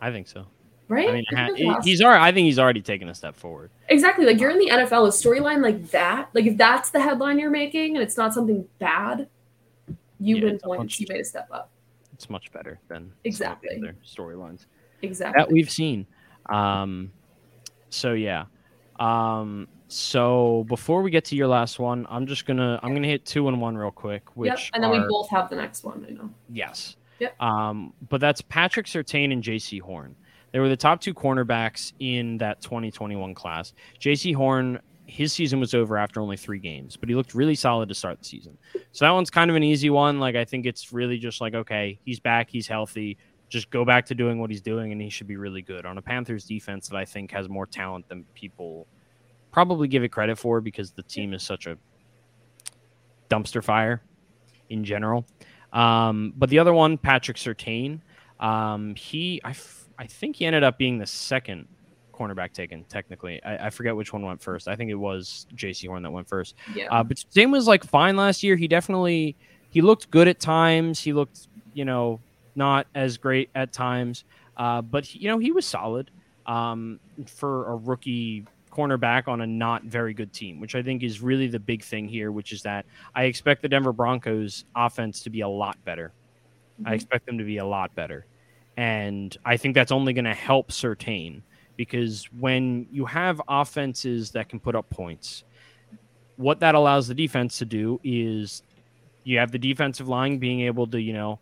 [0.00, 0.46] I think so.
[0.88, 1.08] Right?
[1.08, 1.84] I mean, Look ha- at he- us.
[1.84, 2.22] he's already.
[2.22, 3.70] I think he's already taken a step forward.
[3.88, 4.26] Exactly.
[4.26, 7.50] Like you're in the NFL, a storyline like that, like if that's the headline you're
[7.50, 9.28] making and it's not something bad,
[10.18, 11.00] you Yeah, win points.
[11.00, 11.70] You made a step up.
[12.12, 13.76] It's much better than some of the Exactly.
[13.78, 14.66] other storylines.
[15.00, 15.40] Exactly.
[15.42, 16.06] that we've seen.
[16.46, 17.10] Um,
[17.88, 18.44] so yeah.
[19.00, 23.26] Um, so before we get to your last one, I'm just gonna I'm gonna hit
[23.26, 24.24] two and one real quick.
[24.34, 24.58] Which yep.
[24.74, 26.30] And then we both have the next one, I know.
[26.48, 26.96] Yes.
[27.18, 27.40] Yep.
[27.40, 30.16] Um, but that's Patrick Surtain and Jaycee Horn.
[30.52, 33.72] They were the top two cornerbacks in that 2021 class.
[34.00, 37.88] Jaycee Horn, his season was over after only three games, but he looked really solid
[37.88, 38.58] to start the season.
[38.92, 40.20] So that one's kind of an easy one.
[40.20, 43.18] Like I think it's really just like okay, he's back, he's healthy.
[43.48, 45.98] Just go back to doing what he's doing, and he should be really good on
[45.98, 48.86] a Panthers defense that I think has more talent than people
[49.52, 51.76] probably give it credit for because the team is such a
[53.30, 54.02] dumpster fire
[54.68, 55.24] in general.
[55.72, 58.00] Um, but the other one, Patrick Surtain,
[58.40, 61.68] um, he I, f- I think he ended up being the second
[62.12, 62.84] cornerback taken.
[62.84, 64.68] Technically, I, I forget which one went first.
[64.68, 66.56] I think it was Jaycee Horn that went first.
[66.74, 66.88] Yeah.
[66.90, 68.56] Uh, but Surtain was like fine last year.
[68.56, 69.36] He definitely
[69.70, 71.00] he looked good at times.
[71.00, 72.20] He looked you know
[72.54, 74.24] not as great at times.
[74.56, 76.10] Uh, but he, you know he was solid
[76.46, 81.20] um, for a rookie cornerback on a not very good team, which I think is
[81.20, 82.32] really the big thing here.
[82.32, 86.12] Which is that I expect the Denver Broncos offense to be a lot better.
[86.84, 86.94] I Mhm.
[86.94, 88.26] expect them to be a lot better.
[88.76, 91.42] And I think that's only going to help Surtain
[91.76, 95.44] because when you have offenses that can put up points,
[96.36, 98.62] what that allows the defense to do is
[99.24, 101.38] you have the defensive line being able to, you know,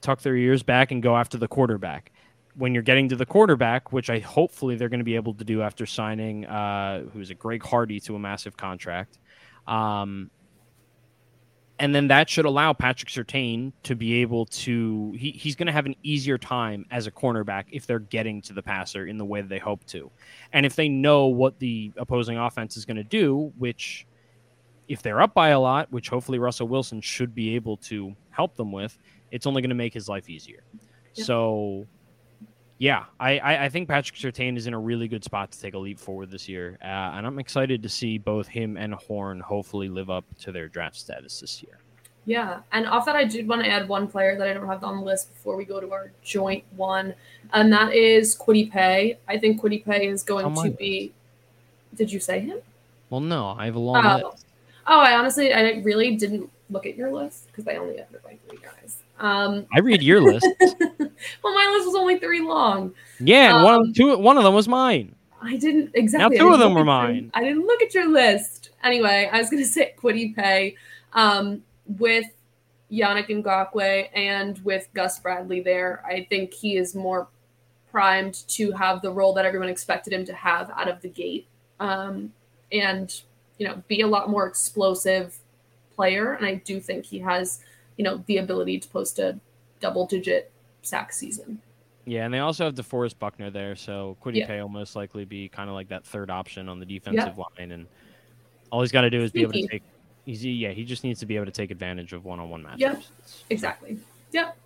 [0.00, 2.10] tuck their ears back and go after the quarterback.
[2.56, 5.44] When you're getting to the quarterback, which I hopefully they're going to be able to
[5.44, 9.18] do after signing, uh, who's a Greg Hardy to a massive contract,
[9.66, 10.30] um,
[11.80, 15.12] and then that should allow Patrick Surtain to be able to.
[15.18, 18.52] He, he's going to have an easier time as a cornerback if they're getting to
[18.52, 20.10] the passer in the way that they hope to,
[20.52, 24.06] and if they know what the opposing offense is going to do, which
[24.88, 28.56] if they're up by a lot, which hopefully Russell Wilson should be able to help
[28.56, 28.96] them with,
[29.30, 30.64] it's only going to make his life easier.
[31.14, 31.24] Yeah.
[31.24, 31.86] So,
[32.84, 35.72] yeah, I, I, I think Patrick Surtain is in a really good spot to take
[35.72, 39.40] a leap forward this year, uh, and I'm excited to see both him and Horn
[39.40, 41.78] hopefully live up to their draft status this year.
[42.26, 44.84] Yeah, and off that, I did want to add one player that I don't have
[44.84, 47.14] on the list before we go to our joint one,
[47.54, 49.16] and that is Kwity Paye.
[49.28, 50.78] I think Kwity Paye is going to list.
[50.78, 51.14] be.
[51.94, 52.58] Did you say him?
[53.08, 54.28] Well, no, I have a long Oh.
[54.30, 54.44] list.
[54.86, 58.36] Oh, I honestly, I really didn't look at your list because I only have by
[58.46, 58.98] three guys.
[59.24, 60.46] Um, I read your list.
[60.60, 62.92] well, my list was only three long.
[63.20, 65.14] Yeah, and one Um, of two, one of them was mine.
[65.40, 66.36] I didn't exactly.
[66.38, 67.30] I two of them were at your- mine.
[67.34, 68.70] I didn't look at your list.
[68.82, 70.76] Anyway, I was gonna say Kwity Paye
[71.14, 72.26] um, with
[72.92, 76.02] Yannick Ngakoue and with Gus Bradley there.
[76.06, 77.28] I think he is more
[77.90, 81.46] primed to have the role that everyone expected him to have out of the gate,
[81.80, 82.32] um,
[82.72, 83.22] and
[83.58, 85.38] you know, be a lot more explosive
[85.94, 86.32] player.
[86.34, 87.60] And I do think he has
[87.96, 89.38] you know, the ability to post a
[89.80, 90.50] double digit
[90.82, 91.60] sack season.
[92.06, 94.46] Yeah, and they also have DeForest Buckner there, so Kwity Yeah.
[94.46, 97.70] Paye will most likely be kind of like that third option on the defensive line,
[97.70, 97.86] and
[98.70, 99.82] all he's got to do is be able to take.
[100.26, 102.78] He's, yeah, he just needs to be able to take advantage of one-on-one matchups.
[102.78, 103.02] Yep.
[103.50, 103.98] Exactly.
[104.32, 104.56] Yep.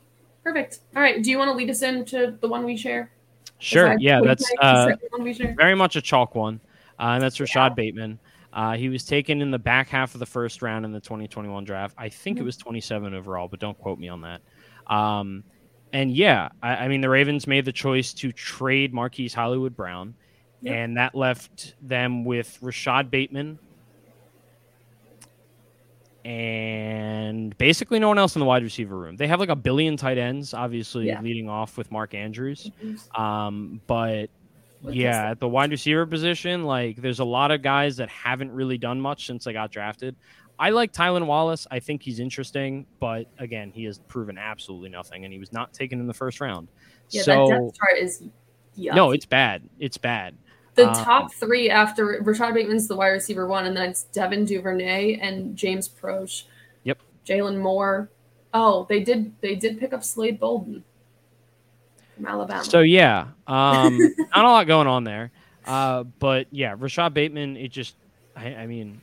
[0.44, 0.78] Perfect.
[0.94, 1.22] All right.
[1.22, 3.10] Do you want to lead us into the one we share?
[3.58, 3.86] Sure.
[3.88, 5.54] Besides Yeah, that's uh, one we share?
[5.56, 6.60] very much a chalk one,
[6.98, 8.18] uh, and that's Rashod Bateman.
[8.52, 11.64] Uh, he was taken in the back half of the first round in the 2021
[11.64, 11.94] draft.
[11.98, 12.46] I think it Mhm.
[12.46, 14.40] was 27 overall, but don't quote me on that.
[14.86, 15.44] Um,
[15.92, 20.14] and yeah, I, I mean, the Ravens made the choice to trade Marquise Hollywood Brown,
[20.62, 20.74] Yep.
[20.74, 23.58] and that left them with Rashod Bateman
[26.24, 29.16] and basically no one else in the wide receiver room.
[29.16, 31.20] They have like a billion tight ends, obviously Yeah.
[31.22, 32.70] leading off with Mark Andrews.
[33.14, 34.28] Um, but
[34.82, 38.78] yeah, at the wide receiver position, like there's a lot of guys that haven't really
[38.78, 40.16] done much since they got drafted.
[40.58, 41.66] I like Tylan Wallace.
[41.70, 45.72] I think he's interesting, but again, he has proven absolutely nothing, and he was not
[45.72, 46.68] taken in the first round.
[47.10, 48.22] Yeah, so that depth chart is
[48.76, 48.94] yucky.
[48.94, 49.68] no, it's bad.
[49.78, 50.36] It's bad.
[50.74, 54.44] the um, top three after Rashod Bateman's the wide receiver one, and then it's Devin
[54.44, 56.44] Duvernay and James Proche.
[56.84, 56.98] Yep.
[57.24, 58.10] Jalen Moore.
[58.52, 60.82] Oh, they did they did pick up Slade Bolden
[62.18, 62.64] from Alabama.
[62.64, 63.98] So yeah, um,
[64.36, 65.30] not a lot going on there.
[65.64, 67.56] Uh, but yeah, Rashod Bateman.
[67.56, 67.94] It just,
[68.36, 69.00] I, I mean,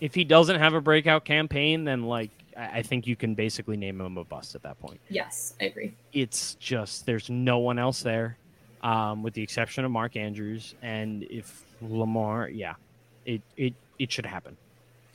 [0.00, 3.76] if he doesn't have a breakout campaign, then like I, I think you can basically
[3.76, 5.00] name him a bust at that point.
[5.08, 5.94] yes, I agree.
[6.12, 8.38] It's just there's no one else there,
[8.82, 12.74] um, with the exception of Mark Andrews, and if Lamar, yeah,
[13.24, 14.56] it it it should happen.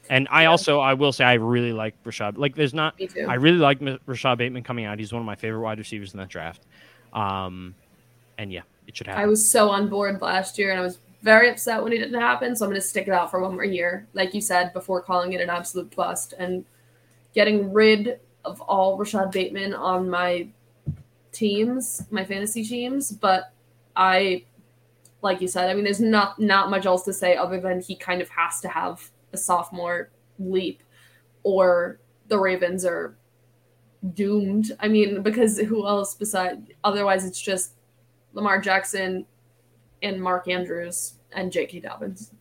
[0.10, 0.50] And I Yeah.
[0.50, 2.38] also I will say I really like Rashod.
[2.38, 2.96] Like, there's not.
[3.28, 5.00] I really like Rashod Bateman coming out.
[5.00, 6.66] He's one of my favorite wide receivers in that draft.
[7.14, 7.76] Um,
[8.38, 9.22] and yeah, it should happen.
[9.22, 12.20] I was so on board last year, and I was very upset when it didn't
[12.20, 12.56] happen.
[12.56, 15.02] So I'm going to stick it out for one more year, like you said before,
[15.02, 16.66] calling it an absolute bust and
[17.34, 20.48] getting rid of all Rashod Bateman on my
[21.32, 23.12] teams, my fantasy teams.
[23.12, 23.54] But
[23.96, 24.46] I,
[25.22, 27.96] like you said, I mean, there's not not much else to say other than he
[27.96, 30.82] kind of has to have a sophomore leap,
[31.44, 33.16] or the Ravens are
[34.14, 34.72] doomed.
[34.80, 36.74] I mean, because who else beside?
[36.84, 37.74] Otherwise, it's just
[38.34, 39.26] Lamar Jackson
[40.02, 41.80] and Mark Andrews and J.K.
[41.82, 42.32] Dobbins.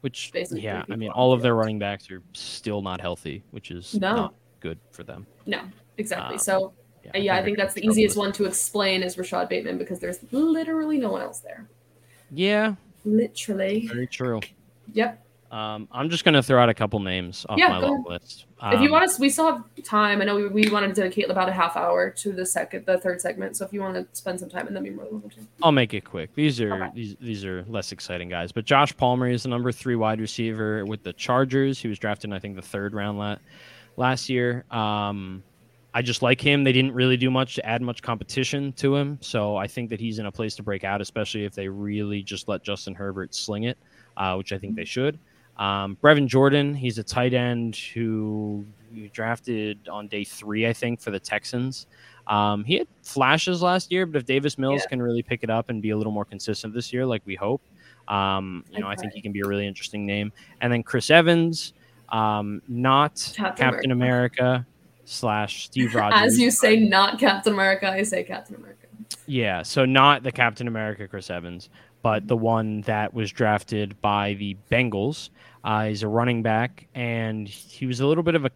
[0.00, 3.70] which basically yeah, I mean, all of their running backs are still not healthy, which
[3.70, 4.14] is No.
[4.16, 5.26] not good for them.
[5.46, 5.60] No,
[5.98, 6.34] exactly.
[6.34, 6.72] Um, so
[7.04, 9.98] Yeah, yeah, I they're think that's the easiest one to explain is Rashod Bateman because
[10.00, 11.68] there's literally no one else there.
[12.30, 13.86] Yeah, Literally.
[13.86, 14.40] very true.
[14.92, 15.24] Yep.
[15.50, 18.46] Um, I'm just gonna throw out a couple names off Yeah, my long list.
[18.62, 20.20] if you Um, want us, we still have time.
[20.20, 22.98] I know we, we wanted to dedicate about a half hour to the second, the
[22.98, 23.56] third segment.
[23.56, 25.40] So if you want to spend some time, and then be more than welcome to.
[25.62, 26.34] I'll make it quick.
[26.34, 26.90] These are Okay.
[26.94, 28.50] these these are less exciting guys.
[28.52, 31.78] But Josh Palmer is the number three wide receiver with the Chargers.
[31.80, 33.36] He was drafted, in, I think, the third round la-
[33.96, 34.64] last year.
[34.70, 35.42] Um,
[35.94, 36.62] I just like him.
[36.64, 39.98] They didn't really do much to add much competition to him, so I think that
[40.00, 43.34] he's in a place to break out, especially if they really just let Justin Herbert
[43.34, 43.78] sling it,
[44.18, 45.18] uh, which I think they should.
[45.58, 51.00] Um, Brevin Jordan, he's a tight end who you drafted on day three, I think,
[51.00, 51.86] for the Texans.
[52.26, 54.88] Um, he had flashes last year, but if Davis Mills Yeah.
[54.88, 57.36] can really pick it up and be a little more consistent this year, like we
[57.36, 57.62] hope,
[58.08, 60.32] um, you know, I think he can be a really interesting name.
[60.60, 61.72] And then Chris Evans,
[62.10, 64.66] um, not Captain Captain, America.
[65.08, 66.32] slash Steve Rogers.
[66.32, 68.88] As you say, not Captain America, I say Captain America.
[69.26, 71.68] Yeah, so not the Captain America Chris Evans,
[72.02, 75.30] but the one that was drafted by the Bengals.
[75.66, 78.50] Uh, he's a running back, and he was a little bit of a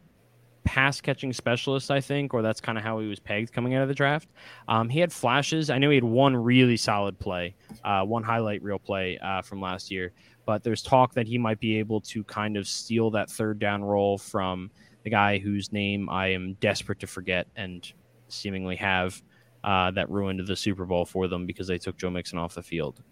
[0.63, 3.83] pass catching specialist, I think, or that's kind of how he was pegged coming out
[3.83, 4.29] of the draft.
[4.69, 5.71] Um, he had flashes.
[5.71, 9.61] I know he had one really solid play, uh, one highlight reel play uh, from
[9.61, 10.13] last year,
[10.47, 13.83] but there's talk that he might be able to kind of steal that third down
[13.83, 14.71] role from
[15.03, 17.93] the guy whose name I am desperate to forget and
[18.29, 19.21] seemingly have
[19.65, 22.63] uh, that ruined the Super Bowl for them because they took Joe Mixon off the
[22.63, 23.03] field.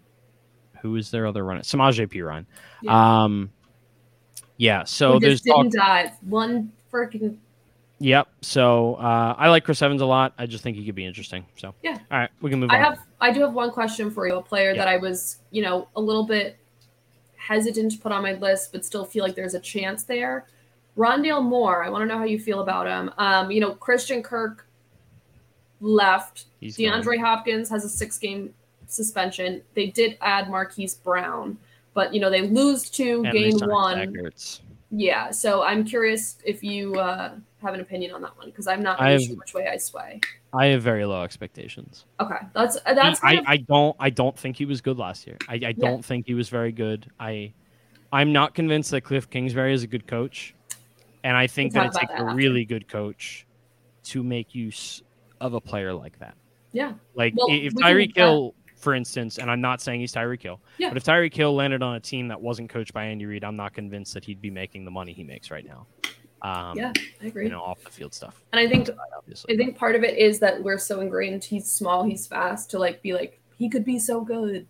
[0.82, 1.62] Who is their other runner?
[1.62, 2.46] Samaje Perine.
[2.82, 3.24] Yeah.
[3.24, 3.50] Um,
[4.56, 4.84] yeah.
[4.84, 6.12] So there's didn't die.
[6.22, 7.36] One freaking
[8.00, 8.28] Yep.
[8.42, 10.32] So uh, I like Chris Evans a lot.
[10.38, 11.44] I just think he could be interesting.
[11.56, 11.98] So Yeah.
[12.10, 12.84] All right, we can move I on.
[12.84, 14.76] have I do have one question for you, a player Yeah.
[14.84, 16.58] that I was, you know, a little bit
[17.36, 20.46] hesitant to put on my list, but still feel like there's a chance there.
[20.96, 23.10] Rondale Moore, I want to know how you feel about him.
[23.18, 24.66] Um, you know, Christian Kirk
[25.80, 26.46] left.
[26.60, 27.24] He's DeAndre gone.
[27.24, 28.52] Hopkins has a six game
[28.86, 29.62] suspension.
[29.74, 31.56] They did add Marquise Brown,
[31.98, 34.30] but you know, they lose two, And gain one.
[34.92, 38.84] Yeah, so I'm curious if you uh, have an opinion on that one because I'm
[38.84, 40.20] not really sure which way I sway.
[40.54, 42.04] I have very low expectations.
[42.20, 44.80] Okay, that's uh, that's I, kind of, I I, don't I don't think he was
[44.80, 45.38] good last year.
[45.48, 47.10] I, I don't think he was very good.
[47.18, 47.52] I
[48.12, 50.54] I'm not convinced that Cliff Kingsbury is a good coach,
[51.24, 52.36] and I think that it takes about a after.
[52.36, 53.44] really good coach
[54.04, 55.02] to make use
[55.40, 56.36] of a player like that.
[56.70, 56.92] Yeah.
[57.16, 60.88] Like Well, if Tyreek Hill, for instance, and I'm not saying he's Tyreek Hill, Yeah.
[60.88, 63.56] but if Tyreek Hill landed on a team that wasn't coached by Andy Reid, I'm
[63.56, 65.86] not convinced that he'd be making the money he makes right now.
[66.42, 67.44] Um, Yeah, I agree.
[67.44, 68.88] you know, off the field stuff, and I think.
[69.50, 71.42] I think part of it is that we're so ingrained.
[71.44, 72.70] He's small, he's fast.
[72.70, 74.66] To like be like he could be so good.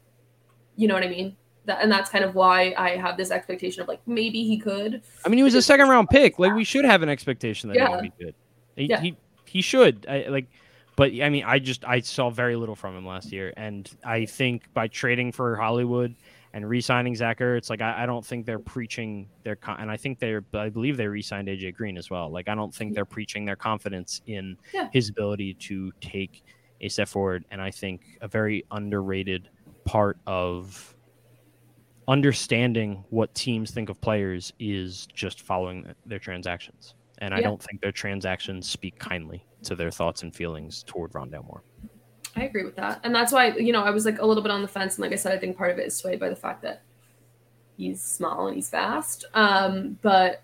[0.76, 1.36] You know what I mean?
[1.66, 5.02] That and that's kind of why I have this expectation of like maybe he could.
[5.26, 6.38] I mean, he was a second round pick.
[6.38, 8.34] Like we should have an expectation that he would be good.
[8.76, 9.00] He, Yeah.
[9.00, 10.06] he he should.
[10.08, 10.46] I, like,
[10.98, 14.24] but I mean, I just I saw very little from him last year, and I
[14.26, 16.16] think by trading for Hollywood
[16.52, 19.96] and re-signing Zach Ertz, like I, I don't think they're preaching their con- and I
[19.96, 22.30] think they're I believe they re-signed AJ Green as well.
[22.32, 24.88] Like I don't think they're preaching their confidence in Yeah.
[24.92, 26.42] his ability to take
[26.80, 29.50] a step forward, and I think a very underrated
[29.84, 30.96] part of
[32.08, 36.94] understanding what teams think of players is just following their transactions.
[37.18, 41.44] And I don't think their transactions speak kindly to their thoughts and feelings toward Rondale
[41.44, 41.62] Moore.
[42.36, 44.52] I agree with that, and that's why you know I was like a little bit
[44.52, 44.96] on the fence.
[44.96, 46.82] And like I said, I think part of it is swayed by the fact that
[47.76, 49.24] he's small and he's fast.
[49.34, 50.42] Um, but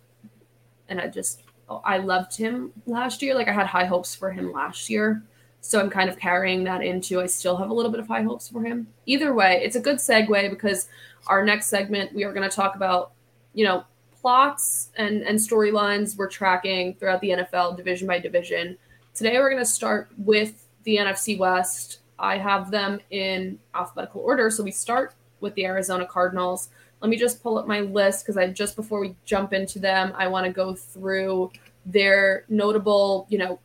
[0.89, 1.43] and I just
[1.85, 3.35] I loved him last year.
[3.35, 5.23] Like I had high hopes for him last year.
[5.61, 8.23] So I'm kind of carrying that into I still have a little bit of high
[8.23, 8.87] hopes for him.
[9.07, 10.89] Either way, it's a good segue because
[11.27, 13.13] our next segment we are going to talk about,
[13.55, 13.85] you know,
[14.25, 18.75] plots and and storylines we're tracking throughout the NFL division by division.
[19.15, 21.99] Today we're going to start with the NFC West.
[22.19, 26.71] I have them in alphabetical order, so we start with the Arizona Cardinals.
[27.03, 30.15] Let me just pull up my list because I just before we jump into them,
[30.17, 31.53] I want to go through
[31.85, 33.61] their notable, you know,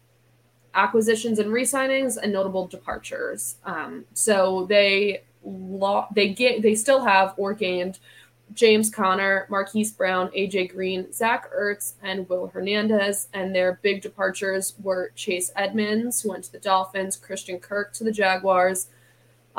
[0.73, 3.55] acquisitions and re-signings and notable departures.
[3.63, 7.99] Um, so they lo- they get they still have or gained
[8.53, 13.27] James Conner, Marquise Brown, AJ Green, Zach Ertz, and Will Hernandez.
[13.33, 18.03] And their big departures were Chase Edmonds, who went to the Dolphins, Christian Kirk to
[18.03, 18.87] the Jaguars,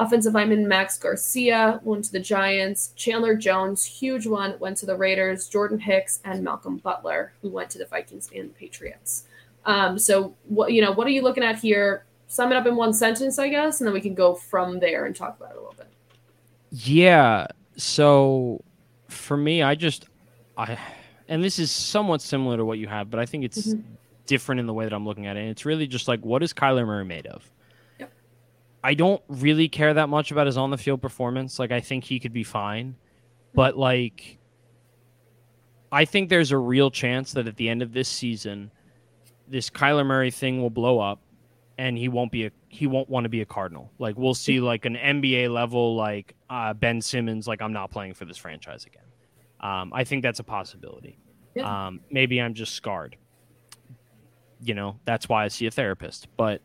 [0.00, 4.96] offensive lineman Max Garcia went to the Giants, Chandler Jones, huge one, went to the
[4.96, 9.24] Raiders, Jordan Hicks, and Malcolm Butler, who went to the Vikings and the Patriots.
[9.66, 12.06] Um, so what you know, what are you looking at here?
[12.28, 15.04] Sum it up in one sentence, I guess, and then we can go from there
[15.04, 15.88] and talk about it a little bit.
[16.70, 17.46] Yeah.
[17.76, 18.62] So
[19.10, 20.06] for me, I just
[20.56, 20.78] I
[21.28, 23.84] and this is somewhat similar to what you have, but I think it's Mhm.
[24.26, 25.40] different in the way that I'm looking at it.
[25.40, 27.50] And it's really just like what is Kyler Murray made of?
[27.98, 28.12] Yep.
[28.84, 31.58] I don't really care that much about his on the field performance.
[31.58, 32.96] Like I think he could be fine.
[33.54, 34.38] But like
[35.92, 38.70] I think there's a real chance that at the end of this season
[39.48, 41.20] this Kyler Murray thing will blow up
[41.76, 43.90] and he won't be a he won't want to be a Cardinal.
[43.98, 48.14] Like we'll see like an NBA level like uh, Ben Simmons like I'm not playing
[48.14, 49.02] for this franchise again.
[49.60, 51.18] Um, I think that's a possibility.
[51.56, 51.86] Yeah.
[51.86, 53.16] Um, maybe I'm just scarred.
[54.62, 56.28] You know, that's why I see a therapist.
[56.36, 56.62] But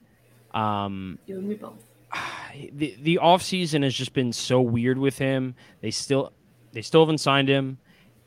[0.54, 1.84] um, You and me both.
[2.72, 5.56] the the off season has just been so weird with him.
[5.82, 6.34] They still
[6.72, 7.80] they still haven't signed him,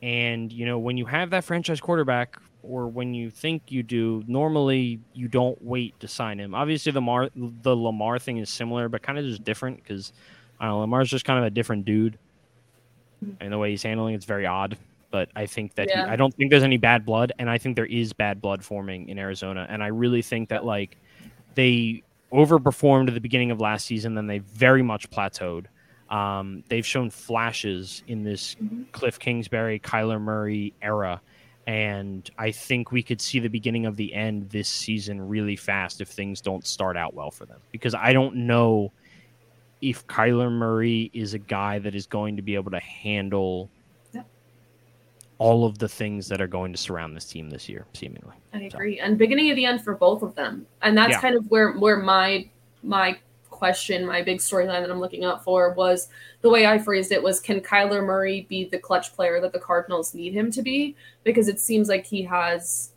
[0.02, 4.22] and you know when you have that franchise quarterback, or when you think you do,
[4.26, 6.54] normally you don't wait to sign him.
[6.54, 10.12] Obviously, the Mar the Lamar thing is similar, but kind of just different because
[10.60, 10.80] I don't know.
[10.80, 12.18] Lamar's just kind of a different dude,
[13.40, 14.76] and the way he's handling it's very odd.
[15.10, 16.04] But I think that Yeah.
[16.04, 18.62] he, I don't think there's any bad blood, and I think there is bad blood
[18.62, 20.96] forming in Arizona, and I really think that like
[21.54, 22.02] they
[22.32, 25.64] overperformed at the beginning of last season, then they very much plateaued.
[26.10, 28.90] Um, they've shown flashes in this Mhm.
[28.92, 31.20] Cliff Kingsbury, Kyler Murray era,
[31.68, 36.00] and I think we could see the beginning of the end this season really fast
[36.00, 37.60] if things don't start out well for them.
[37.72, 38.90] Because I don't know
[39.82, 43.68] if Kyler Murray is a guy that is going to be able to handle
[44.14, 44.22] Yeah.
[45.36, 48.34] all of the things that are going to surround this team this year, seemingly.
[48.54, 48.98] I agree.
[48.98, 50.66] And beginning of the end for both of them.
[50.80, 51.20] And that's Yeah.
[51.20, 52.48] kind of where where my
[52.82, 53.18] my
[53.58, 56.08] question, my big storyline that I'm looking out for was
[56.42, 59.58] the way I phrased it was can Kyler Murray be the clutch player that the
[59.58, 60.96] Cardinals need him to be?
[61.24, 62.92] Because it seems like he has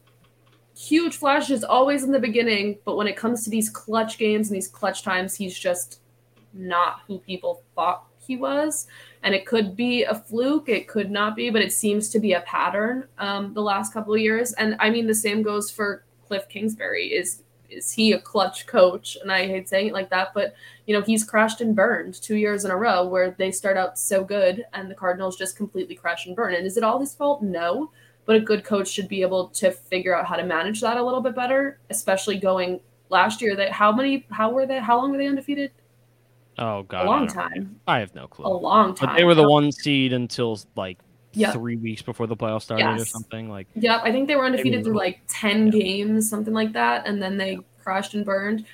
[0.77, 4.55] huge flashes always in the beginning, but when it comes to these clutch games and
[4.55, 5.99] these clutch times, he's just
[6.53, 8.87] not who people thought he was.
[9.23, 12.33] And it could be a fluke, it could not be, but it seems to be
[12.33, 14.53] a pattern um, the last couple of years.
[14.53, 17.07] And I mean, the same goes for Cliff Kingsbury.
[17.07, 19.17] Is is he a clutch coach?
[19.21, 20.53] And I hate saying it like that, but
[20.85, 23.97] you know, he's crashed and burned two years in a row where they start out
[23.97, 26.53] so good and the Cardinals just completely crash and burn.
[26.53, 27.41] And is it all his fault?
[27.41, 27.91] No.
[28.25, 31.03] But a good coach should be able to figure out how to manage that a
[31.03, 33.55] little bit better, especially going last year.
[33.55, 34.25] That how many?
[34.29, 34.79] How were they?
[34.79, 35.71] How long were they undefeated?
[36.59, 37.79] Oh God, a long I time.
[37.87, 38.45] I have no clue.
[38.45, 39.09] A long time.
[39.09, 40.99] But they were the one seed until like
[41.33, 41.51] Yeah.
[41.51, 43.49] three weeks before the playoffs started or something.
[43.49, 45.71] Like Yep, I think they were undefeated through like 10 yeah.
[45.71, 47.07] games, something like that.
[47.07, 48.65] And then they crashed and burned,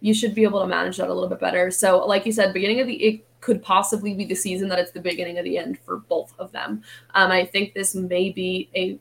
[0.00, 1.70] you should be able to manage that a little bit better.
[1.70, 4.90] So, like you said, beginning of the it could possibly be the season that it's
[4.90, 6.82] the beginning of the end for both of them.
[7.14, 8.98] Um, I think this may be a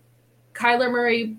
[0.53, 1.37] Kyler Murray.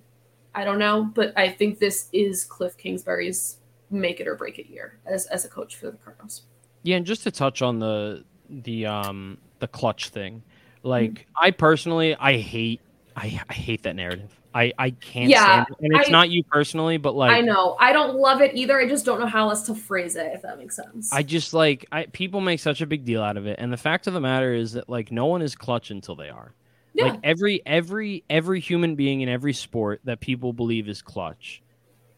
[0.54, 3.58] I don't know, but I think this is Cliff Kingsbury's
[3.90, 6.42] make it or break it year as as a coach for the Cardinals.
[6.82, 10.42] Yeah, and just to touch on the the um the clutch thing,
[10.82, 11.44] like mm-hmm.
[11.44, 12.80] I personally I hate
[13.16, 14.30] I, I hate that narrative.
[14.54, 15.76] I I can't yeah, stand it.
[15.80, 17.76] And it's I, not you personally, but like I know.
[17.78, 18.78] I don't love it either.
[18.78, 21.12] I just don't know how else to phrase it if that makes sense.
[21.12, 23.56] I just like I people make such a big deal out of it.
[23.58, 26.28] And the fact of the matter is that like no one is clutch until they
[26.28, 26.54] are.
[26.94, 27.04] Yeah.
[27.04, 31.62] Like every every every human being in every sport that people believe is clutch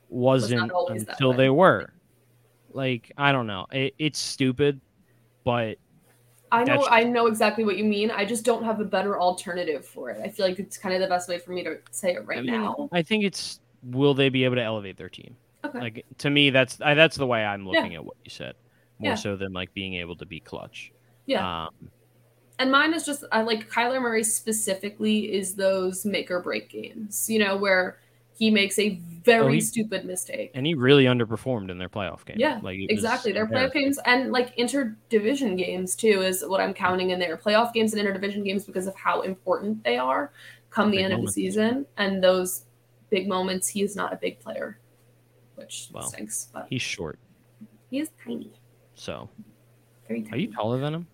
[0.08, 1.92] wasn't until they were.
[2.72, 3.66] Like I don't know.
[3.70, 4.80] It, it's stupid,
[5.44, 5.76] but
[6.52, 8.10] I know I know exactly what you mean.
[8.10, 10.20] I just don't have a better alternative for it.
[10.22, 12.38] I feel like it's kind of the best way for me to say it right
[12.38, 12.90] I mean, now.
[12.92, 15.34] I think it's will they be able to elevate their team?
[15.64, 15.80] Okay.
[15.80, 17.98] Like to me, that's I, that's the way I'm looking yeah.
[17.98, 18.54] at what you said,
[18.98, 19.14] more yeah.
[19.14, 20.92] so than like being able to be clutch.
[21.24, 21.64] Yeah.
[21.64, 21.90] Um,
[22.58, 27.30] and mine is just I like Kyler Murray specifically is those make or break games.
[27.30, 27.98] You know where
[28.42, 30.50] he makes a very oh, he, stupid mistake.
[30.54, 32.38] And he really underperformed in their playoff game.
[32.40, 33.30] Yeah, like exactly.
[33.30, 37.36] Their playoff games and like interdivision games too is what I'm counting in there.
[37.36, 40.32] Playoff games and interdivision games because of how important they are
[40.70, 41.86] come the end of the season.
[41.98, 42.64] And those
[43.10, 44.80] big moments, he is not a big player,
[45.54, 46.48] which well, stinks.
[46.52, 47.20] But he's short.
[47.90, 48.50] He is tiny.
[48.96, 49.30] So,
[50.08, 50.32] very tiny.
[50.32, 51.06] Are you taller than him?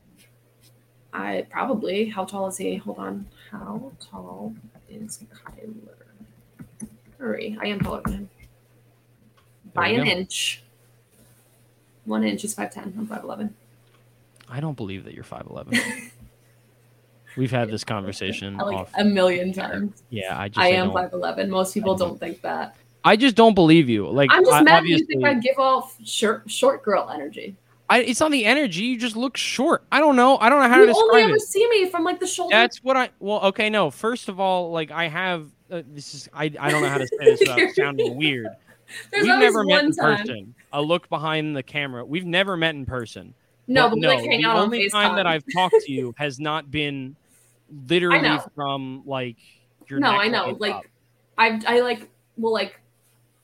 [1.13, 2.07] I probably.
[2.09, 2.77] How tall is he?
[2.77, 3.29] Hold on.
[3.51, 4.55] How tall
[4.89, 5.98] is Kyler?
[7.19, 7.59] Hurry.
[7.61, 8.31] I am taller than him.
[9.75, 10.11] By an go.
[10.11, 10.63] inch.
[12.05, 12.99] One inch is 5'10.
[12.99, 13.51] I'm 5'11.
[14.49, 16.11] I don't believe that you're 5'11.
[17.37, 18.93] We've had this conversation like off.
[18.99, 20.03] a million times.
[20.11, 21.49] Yeah, I just I am 5'11.
[21.49, 22.19] Most people don't.
[22.19, 22.77] think that.
[23.05, 24.09] I just don't believe you.
[24.09, 27.57] Like I'm just mad you think I give off short short girl energy.
[27.91, 28.83] I, it's not the energy.
[28.83, 29.85] You just look short.
[29.91, 30.37] I don't know.
[30.39, 31.17] I don't know how you to describe it.
[31.17, 32.55] You only ever see me from like the shoulder.
[32.55, 33.11] That's what I.
[33.19, 33.91] Well, okay, no.
[33.91, 37.07] First of all, like I have uh, this is I, I don't know how to
[37.07, 38.49] say this without sounding weird.
[39.11, 40.17] There's We've never met in time.
[40.17, 40.55] person.
[40.73, 42.05] A look behind the camera.
[42.05, 43.35] We've never met in person.
[43.67, 46.71] No, but, but no, like the only time that I've talked to you has not
[46.71, 47.17] been
[47.87, 49.37] literally from like
[49.89, 50.01] your.
[50.01, 50.57] No, I know.
[50.59, 50.91] Like,
[51.37, 52.09] I I like
[52.39, 52.81] will like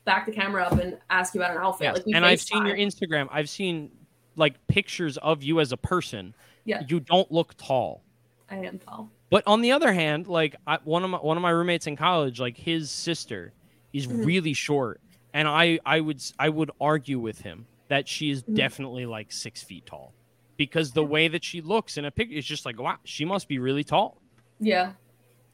[0.06, 1.84] back the camera up and ask you about an outfit.
[1.84, 2.06] Yes.
[2.06, 3.28] Like, and I've seen your Instagram.
[3.30, 3.90] I've seen
[4.36, 6.34] like pictures of you as a person.
[6.64, 8.03] Yeah, you don't look tall.
[8.50, 9.10] I am tall.
[9.30, 11.96] But on the other hand, like I, one of my one of my roommates in
[11.96, 13.52] college, like his sister
[13.92, 14.24] is mm-hmm.
[14.24, 15.00] really short,
[15.32, 18.54] and I I would I would argue with him that she is mm-hmm.
[18.54, 20.12] definitely like six feet tall,
[20.56, 23.48] because the way that she looks in a picture is just like wow, she must
[23.48, 24.20] be really tall.
[24.60, 24.92] Yeah.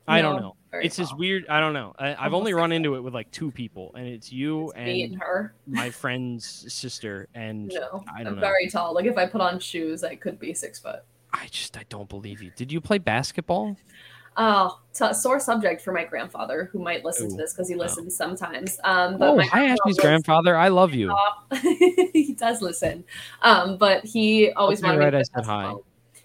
[0.09, 0.57] I no, don't know.
[0.73, 1.05] It's tall.
[1.05, 1.47] this weird.
[1.49, 1.95] I don't know.
[1.97, 4.89] I, have only run into it with like two people, and it's you it's and,
[4.89, 8.35] and, her, my friend's sister, and no, I know.
[8.35, 8.93] Very tall.
[8.93, 11.05] Like if I put on shoes, I could be six foot.
[11.33, 12.51] I just I don't believe you.
[12.57, 13.77] Did you play basketball?
[14.37, 17.75] Oh, t- sore subject for my grandfather, who might listen Ooh, to this because he
[17.75, 18.25] listens oh.
[18.25, 18.79] sometimes.
[18.85, 20.57] Um, but oh, hi, Ashley's grandfather.
[20.57, 21.15] I love you.
[22.13, 23.05] he does listen,
[23.43, 25.19] um, but he always wanted right, to.
[25.19, 25.75] I said hi.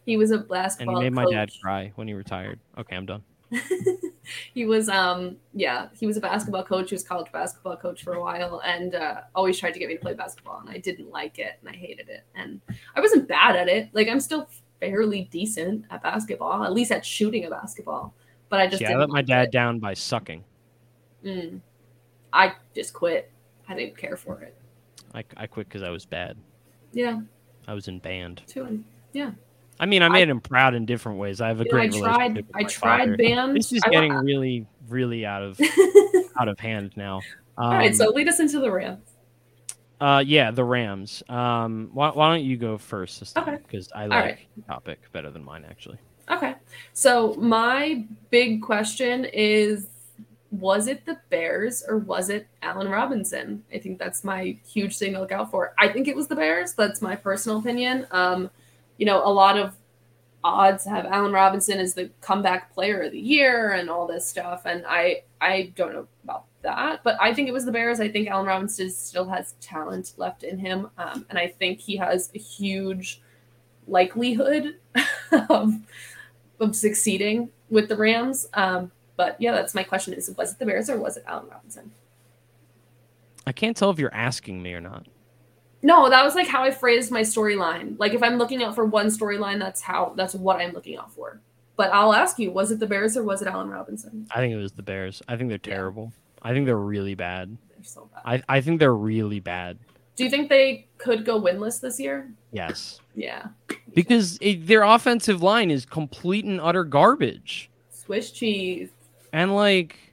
[0.05, 0.97] He was a basketball.
[0.97, 1.33] And he made coach.
[1.33, 2.59] my dad cry when he retired.
[2.77, 3.23] Okay, I'm done.
[4.53, 6.89] he was, um, yeah, he was a basketball coach.
[6.89, 9.95] He was college basketball coach for a while, and uh, always tried to get me
[9.95, 12.61] to play basketball, and I didn't like it, and I hated it, and
[12.95, 13.89] I wasn't bad at it.
[13.93, 14.47] Like I'm still
[14.79, 18.13] fairly decent at basketball, at least at shooting a basketball.
[18.49, 19.51] But I just yeah, I let my dad it.
[19.51, 20.43] down by sucking.
[21.23, 21.59] Mm.
[22.31, 23.31] I just quit.
[23.67, 24.55] I didn't care for it.
[25.13, 26.37] I, I quit because I was bad.
[26.91, 27.21] Yeah.
[27.67, 28.43] I was in band.
[28.47, 28.83] Too.
[29.13, 29.31] Yeah.
[29.79, 31.41] I mean, I made I, him proud in different ways.
[31.41, 33.17] I have a great I tried, I tried father.
[33.17, 33.57] band.
[33.57, 35.59] This is getting really, really out of
[36.39, 37.17] out of hand now.
[37.57, 39.14] Um, All right, so um, lead us into the Rams.
[39.99, 41.23] Uh, yeah, the Rams.
[41.29, 43.47] Um, why, why don't you go first this time?
[43.47, 43.57] Okay.
[43.63, 44.39] Because I like right.
[44.55, 45.97] the topic better than mine, actually.
[46.29, 46.55] Okay.
[46.93, 49.87] So my big question is
[50.51, 53.63] was it the Bears or was it Allen Robinson?
[53.73, 55.73] I think that's my huge thing to look out for.
[55.77, 56.73] I think it was the Bears.
[56.73, 58.07] That's my personal opinion.
[58.11, 58.49] Um,
[58.97, 59.75] you know, a lot of
[60.45, 64.61] odds have Allen Robinson as the comeback player of the year and all this stuff.
[64.65, 67.01] And I I don't know about that.
[67.03, 67.99] But I think it was the Bears.
[67.99, 70.89] I think Allen Robinson still has talent left in him.
[70.99, 73.21] Um, and I think he has a huge
[73.87, 74.77] likelihood
[75.49, 75.73] of,
[76.59, 78.47] of succeeding with the Rams.
[78.53, 81.47] Um, but yeah, that's my question is was it the Bears or was it Allen
[81.49, 81.91] Robinson?
[83.47, 85.07] I can't tell if you're asking me or not.
[85.85, 87.95] No, that was like how I phrased my storyline.
[87.99, 91.13] Like if I'm looking out for one storyline, that's how that's what I'm looking out
[91.13, 91.39] for.
[91.75, 94.25] But I'll ask you, was it the Bears or was it Allen Robinson?
[94.31, 95.21] I think it was the Bears.
[95.27, 96.11] I think they're terrible.
[96.41, 97.55] I think they're really bad.
[97.69, 98.43] They're so bad.
[98.49, 99.77] I, I think they're really bad.
[100.15, 102.31] Do you think they could go winless this year?
[102.51, 102.99] Yes.
[103.13, 103.49] Yeah.
[103.93, 107.69] Because it, their offensive line is complete and utter garbage.
[107.91, 108.89] Swiss cheese.
[109.31, 110.04] And like,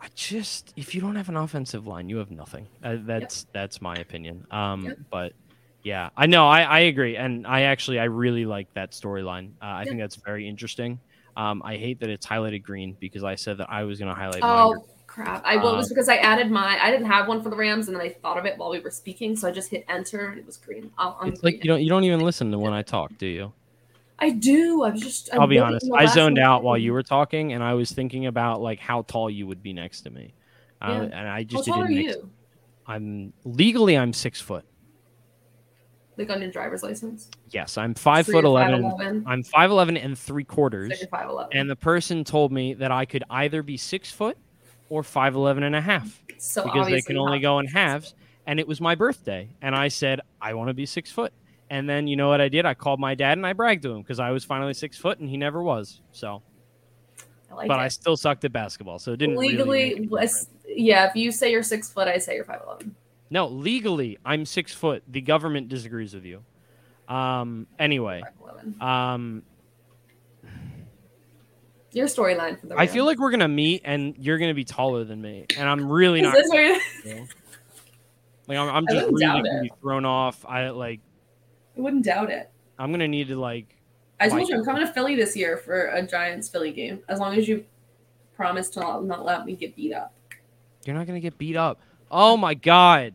[0.00, 2.68] I just if you don't have an offensive line, you have nothing.
[2.82, 4.46] Uh, that's that's my opinion.
[4.50, 4.98] Um, Yep.
[5.10, 5.32] but
[5.82, 9.52] yeah, I know I, I agree, and I actually I really like that storyline.
[9.60, 11.00] Uh, I think that's very interesting.
[11.36, 14.14] Um, I hate that it's highlighted green because I said that I was going to
[14.14, 14.42] highlight.
[14.42, 14.80] Oh mine.
[15.06, 15.42] crap!
[15.44, 16.78] I well, it was Uh, because I added my.
[16.82, 18.80] I didn't have one for the Rams, and then I thought of it while we
[18.80, 20.90] were speaking, so I just hit enter, and it was green.
[20.98, 23.52] I'll, It's like you don't you don't even listen to when I talk, do you?
[24.20, 24.82] I do.
[24.84, 25.30] I was just.
[25.32, 25.88] I'll be honest.
[25.94, 26.44] I zoned one.
[26.46, 29.62] out while you were talking, and I was thinking about like how tall you would
[29.62, 30.34] be next to me,
[30.82, 31.02] uh, Yeah.
[31.02, 31.96] and I How just tall are didn't.
[32.06, 32.30] Make, you?
[32.86, 34.64] I'm legally I'm six foot.
[36.16, 37.30] Like on your driver's license?
[37.50, 38.82] Yes, I'm five So foot you're eleven.
[38.82, 39.22] 5'11"?
[39.26, 41.48] I'm five eleven and three So quarters, you're 5'11".
[41.52, 44.36] and the person told me that I could either be six foot
[44.90, 48.14] or five eleven and a half so because they can only go in halves.
[48.46, 51.32] And it was my birthday, and I said I want to be six foot.
[51.70, 52.66] And then you know what I did?
[52.66, 55.20] I called my dad and I bragged to him because I was finally six foot
[55.20, 56.02] and he never was.
[56.12, 56.42] So.
[57.50, 57.82] I like but it.
[57.82, 60.48] I still sucked at basketball, so it didn't legally, make any was- difference.
[60.68, 61.08] yeah.
[61.08, 62.94] If you say you're six foot, I say you're five eleven.
[63.30, 65.02] No, legally, I'm six foot.
[65.08, 66.42] The government disagrees with you.
[67.08, 67.66] Um.
[67.78, 68.22] Anyway,
[68.80, 69.42] um,
[71.92, 72.78] Your storyline for the.
[72.78, 75.90] I feel like we're gonna meet, and you're gonna be taller than me, and I'm
[75.90, 76.34] really not.
[76.34, 77.26] this where you- you?
[78.46, 80.44] Like I'm, I'm just really gonna be thrown off.
[80.46, 81.00] I like.
[81.76, 82.50] I wouldn't doubt it.
[82.78, 83.76] I'm gonna need to like.
[84.20, 87.00] I told you I'm coming to Philly this year for a Giants Philly game.
[87.08, 87.64] As long as you
[88.34, 90.14] promise to not, not let me get beat up.
[90.84, 91.80] You're not gonna get beat up.
[92.10, 93.14] Oh my god.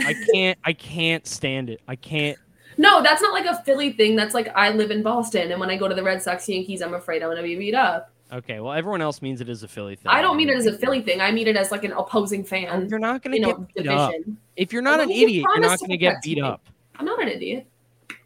[0.00, 0.58] I can't.
[0.64, 1.80] I can't stand it.
[1.88, 2.38] I can't.
[2.78, 4.16] No, that's not like a Philly thing.
[4.16, 6.82] That's like I live in Boston, and when I go to the Red Sox Yankees,
[6.82, 8.12] I'm afraid I'm gonna be beat up.
[8.32, 8.60] Okay.
[8.60, 10.06] Well, everyone else means it is a Philly thing.
[10.10, 11.20] I don't mean it as a Philly thing.
[11.20, 12.88] I mean it as like an opposing fan.
[12.88, 14.12] You're not gonna You know, get beat up.
[14.56, 16.42] If you're not an idiot, you're not gonna get beat me.
[16.42, 16.60] up.
[16.98, 17.66] I'm not an idiot.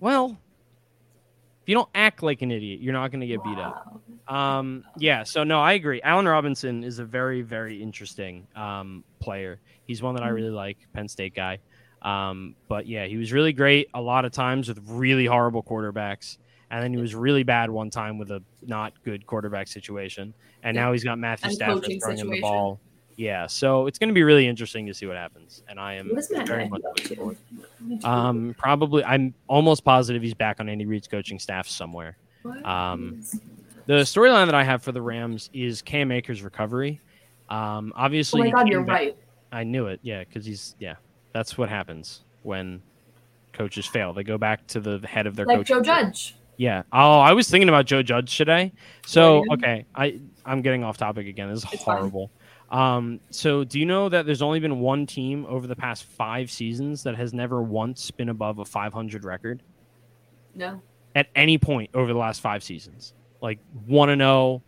[0.00, 0.38] Well,
[1.62, 3.86] if you don't act like an idiot, you're not gonna get beat up.
[4.28, 6.00] Um, yeah, so no, I agree.
[6.02, 9.60] Allen Robinson is a very, very interesting um, player.
[9.86, 10.34] He's one that I Mhm.
[10.34, 11.58] really like, Penn State guy.
[12.02, 16.38] Um, but yeah, he was really great a lot of times with really horrible quarterbacks.
[16.70, 20.32] And then he was really bad one time with a not good quarterback situation.
[20.62, 20.84] And Yeah.
[20.84, 22.80] now he's got Matthew And Stafford throwing him the ball.
[23.20, 25.62] Yeah, so it's going to be really interesting to see what happens.
[25.68, 27.36] And I am What is Matt very much looking forward.
[28.02, 32.16] Um, probably, I'm almost positive he's back on Andy Reid's coaching staff somewhere.
[32.64, 33.22] Um,
[33.84, 36.98] The storyline that I have for the Rams is Cam Akers' recovery.
[37.50, 39.16] Um, oh obviously, my god, you're back- right.
[39.52, 40.00] I knew it.
[40.02, 40.94] Yeah, because he's yeah.
[41.34, 42.80] That's what happens when
[43.52, 44.14] coaches fail.
[44.14, 45.66] They go back to the head of their Like coach.
[45.68, 46.36] Joe Judge.
[46.56, 46.84] Yeah.
[46.90, 48.72] Oh, I was thinking about Joe Judge today.
[49.04, 51.50] So Oh, okay, I I'm getting off topic again.
[51.50, 52.10] This is It's fine.
[52.70, 56.50] Um, so do you know that there's only been one team over the past five
[56.50, 59.62] seasons that has never once been above a 500 record
[60.54, 60.80] No.
[61.16, 63.12] at any point over the last five seasons?
[63.40, 64.62] Like one and zero,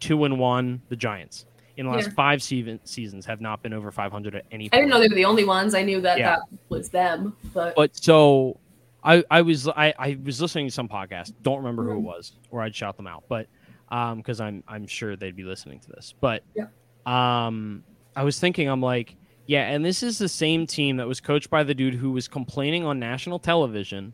[0.00, 0.82] two and one.
[0.90, 1.46] The Giants
[1.78, 2.12] in the last Yeah.
[2.14, 4.64] five season, seasons have not been over 500 at any.
[4.68, 4.74] Point.
[4.74, 5.74] I didn't know they were the only ones.
[5.74, 6.36] I knew that Yeah.
[6.36, 8.58] that was them, but But so
[9.02, 11.32] I I was I, I was listening to some podcast.
[11.42, 12.02] Don't remember who it Mhm.
[12.02, 13.24] was, or I'd shout them out.
[13.28, 13.46] But
[13.90, 16.12] um, because I'm I'm sure they'd be listening to this.
[16.20, 16.66] But Yeah.
[17.08, 17.84] Um,
[18.14, 21.48] I was thinking, I'm like, yeah, and this is the same team that was coached
[21.50, 24.12] by the dude who was complaining on national television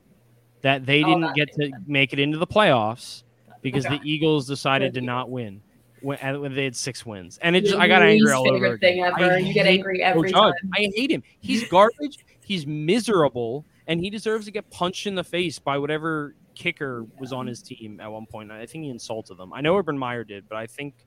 [0.62, 1.74] that they Oh, didn't that get to sense.
[1.86, 3.24] make it into the playoffs
[3.62, 3.98] because Okay.
[3.98, 5.60] the Eagles decided to not win.
[6.00, 8.74] When, when they had six wins, and it just, I got angry all over favorite
[8.74, 9.14] again.
[9.14, 9.38] thing I.
[9.38, 10.52] You get angry every time.
[10.76, 11.22] I hate him.
[11.40, 12.18] He's garbage.
[12.44, 17.32] He's miserable, and he deserves to get punched in the face by whatever kicker was
[17.32, 18.52] on his team at one point.
[18.52, 19.54] I think he insulted them.
[19.54, 21.06] I know Urban Meyer did, but I think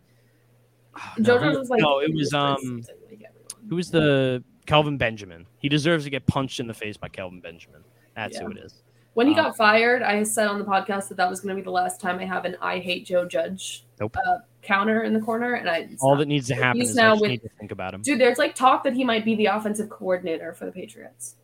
[1.18, 3.26] No, Judge was like no, it was um, like
[3.70, 5.46] who was the Kelvin Benjamin?
[5.60, 7.82] He deserves to get punched in the face by Kelvin Benjamin.
[8.16, 8.84] That's who it is.
[9.14, 11.60] When he Um, got fired, I said on the podcast that that was going to
[11.60, 14.16] be the last time I have an "I hate Joe Judge" Nope.
[14.18, 16.20] uh, counter in the corner, and I All not.
[16.20, 18.02] that needs to happen is I now with- need to think about him.
[18.04, 18.20] dude.
[18.20, 21.36] There's like talk that he might be the offensive coordinator for the Patriots.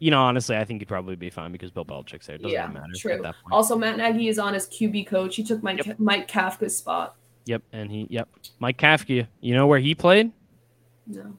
[0.00, 2.36] You know, honestly, I think he'd probably be fine because Bill Belichick's there.
[2.36, 3.12] It doesn't Yeah, really matter true.
[3.14, 3.52] at that point.
[3.52, 5.34] Also, Matt Nagy is on as QB coach.
[5.34, 5.98] He took Mike Yep.
[5.98, 7.16] Mike Kafka's spot.
[7.48, 8.28] Yep, and he, yep,
[8.58, 9.26] Mike Kafka.
[9.40, 10.32] You know where he played?
[11.06, 11.32] No,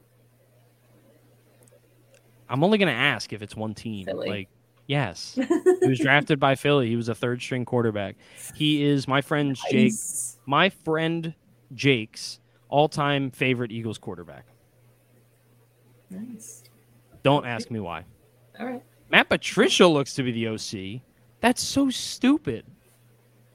[2.48, 4.06] I'm only gonna ask if it's one team.
[4.06, 4.28] Philly.
[4.28, 4.48] Like,
[4.88, 5.38] yes,
[5.82, 6.88] he was drafted by Philly.
[6.88, 8.16] He was a third string quarterback.
[8.56, 9.92] He is my friend Jake.
[10.46, 11.32] My friend
[11.74, 14.46] Jake's all-time favorite Eagles quarterback.
[16.10, 16.64] Nice.
[17.22, 18.04] Don't ask me why.
[18.58, 18.82] All right.
[19.10, 21.02] Matt Patricia looks to be the OC.
[21.40, 22.66] That's so stupid.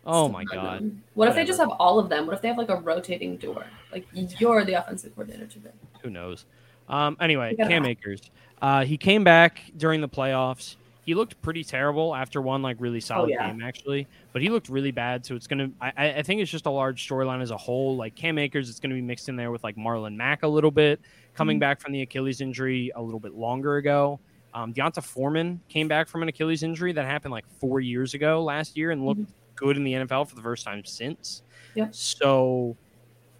[0.05, 0.79] Oh my god.
[0.81, 1.03] Them.
[1.15, 2.25] What if they just have all of them?
[2.27, 3.65] What if they have like a rotating door?
[3.91, 5.71] Like you're the offensive coordinator today.
[6.03, 6.45] Who knows?
[6.87, 7.89] Um, anyway, Cam ask.
[7.89, 8.21] Akers.
[8.61, 10.75] Uh, he came back during the playoffs.
[11.05, 13.47] He looked pretty terrible after one like really solid Oh, yeah.
[13.51, 15.25] game actually, but he looked really bad.
[15.25, 15.69] So it's gonna.
[15.81, 17.95] I, I- I think it's just a large storyline as a whole.
[17.95, 20.71] Like Cam Akers, it's gonna be mixed in there with like Marlon Mack a little
[20.71, 20.99] bit,
[21.35, 21.61] coming Mhm.
[21.61, 24.19] back from the Achilles injury a little bit longer ago.
[24.53, 28.41] Um, D'Onta Foreman came back from an Achilles injury that happened like four years ago
[28.43, 31.41] last year and looked good in the NFL for the first time since.
[31.75, 31.93] Yep.
[31.95, 32.75] So,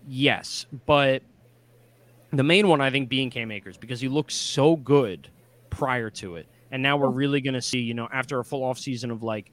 [0.08, 1.22] yes, but
[2.32, 5.30] the main one I think being Cam Akers because he looked so good
[5.70, 8.64] prior to it, and now we're really going to see, you know, after a full
[8.64, 9.52] off season of like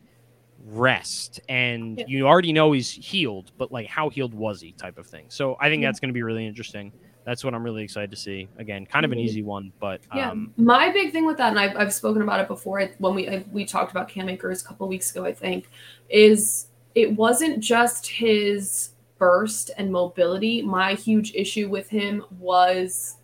[0.67, 2.05] rest, and Yeah.
[2.09, 5.27] you already know he's healed, but like how healed was he, type of thing.
[5.29, 5.89] So I think Yeah.
[5.89, 6.93] that's going to be really interesting.
[7.25, 8.49] That's what I'm really excited to see.
[8.59, 9.25] Again, kind of an Mhm.
[9.25, 12.41] easy one, but Yeah, um, my big thing with that, and I've, I've spoken about
[12.41, 15.33] it before when we I, we talked about Cam Akers a couple weeks ago, I
[15.33, 15.69] think,
[16.09, 20.63] is it wasn't just his burst and mobility.
[20.63, 23.17] My huge issue with him was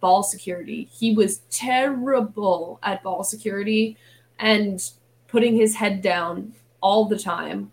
[0.00, 0.88] ball security.
[0.92, 3.96] He was terrible at ball security
[4.38, 4.90] and
[5.28, 6.52] putting his head down
[6.82, 7.72] all the time.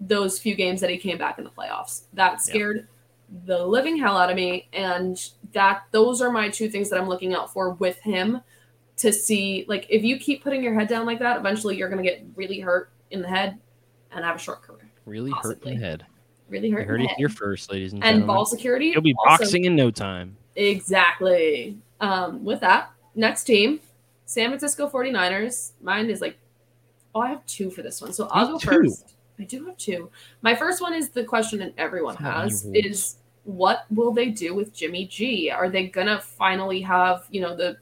[0.00, 2.86] Those few games that he came back in the playoffs, that scared
[3.46, 7.08] the living hell out of me and that those are my two things that i'm
[7.08, 8.40] looking out for with him
[8.96, 12.02] to see like if you keep putting your head down like that eventually you're going
[12.02, 13.58] to get really hurt in the head
[14.12, 15.72] and have a short career really hurt possibly.
[15.72, 16.06] in the head.
[16.48, 17.16] really You hurt in heard the it head.
[17.18, 18.26] here first, ladies and, and gentlemen.
[18.28, 20.36] ball security He'll be also- boxing in no time.
[20.54, 23.80] exactly um with that next team
[24.26, 26.38] san francisco 49ers mine is like
[27.14, 28.68] oh i have two for this one so i'll go too.
[28.70, 30.10] first i do have two
[30.42, 34.72] my first one is the question that everyone has is what will they do with
[34.74, 37.76] jimmy g are they gonna finally have you know the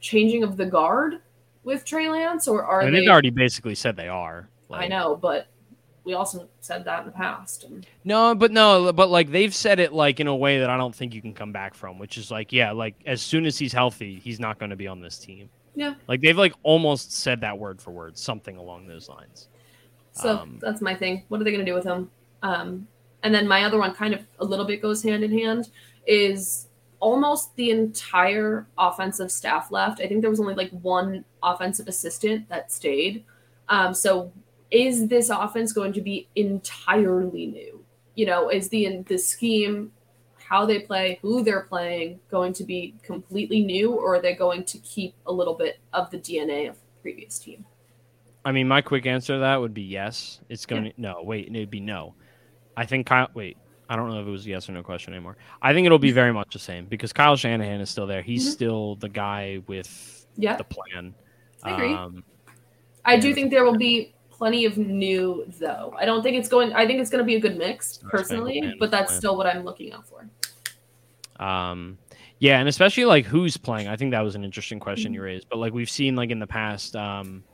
[0.00, 1.20] changing of the guard
[1.64, 4.48] with trey lance or are and they they've already basically said they are.
[4.70, 5.48] i know but
[6.06, 9.80] we also said that in the past and No, but no, but like they've said
[9.80, 12.16] it like in a way that I don't think you can come back from, which
[12.16, 15.00] is like, yeah, like as soon as he's healthy, he's not going to be on
[15.00, 15.50] this team.
[15.74, 15.94] Yeah.
[16.06, 19.48] Like they've like almost said that word for word, something along those lines.
[20.12, 21.24] So Um, that's my thing.
[21.26, 22.08] What are they going to do with him?
[22.44, 22.86] Um,
[23.26, 25.68] and then my other one, kind of a little bit goes hand in hand,
[26.06, 26.68] is
[27.00, 30.00] almost the entire offensive staff left.
[30.00, 33.24] I think there was only like one offensive assistant that stayed.
[33.68, 34.30] Um, so
[34.70, 37.84] is this offense going to be entirely new?
[38.14, 39.90] You know, is the the scheme,
[40.38, 44.62] how they play, who they're playing, going to be completely new, or are they going
[44.66, 47.64] to keep a little bit of the DNA of the previous team?
[48.44, 50.38] I mean, my quick answer to that would be yes.
[50.48, 52.14] It's going to no, wait, it'd be no.
[52.76, 53.28] I think Kyle.
[53.34, 53.56] Wait,
[53.88, 55.36] I don't know if it was a yes or no question anymore.
[55.62, 58.22] I think it'll be very much the same because Kyle Shanahan is still there.
[58.22, 58.52] He's Mhm.
[58.52, 61.14] still the guy with Yeah, the plan.
[61.62, 61.92] I agree.
[61.92, 62.24] Um,
[63.04, 65.94] I do think there will be plenty of new though.
[65.98, 68.74] I don't think it's going I think it's going to be a good mix personally,
[68.78, 69.18] but that's plan.
[69.20, 70.28] still what I'm looking out for.
[71.42, 71.98] Um,
[72.38, 73.88] yeah, and especially like who's playing.
[73.88, 75.14] I think that was an interesting question Mhm.
[75.14, 75.48] you raised.
[75.48, 77.44] But like we've seen like in the past, um,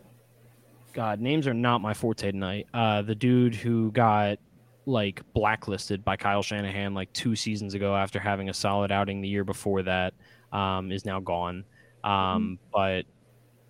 [0.93, 2.67] God, names are not my forte tonight.
[2.75, 4.39] Uh, the dude who got
[4.87, 9.29] like blacklisted by Kyle Shanahan like two seasons ago after having a solid outing the
[9.29, 10.15] year before that
[10.53, 11.65] um, is now gone.
[12.05, 13.05] Um, But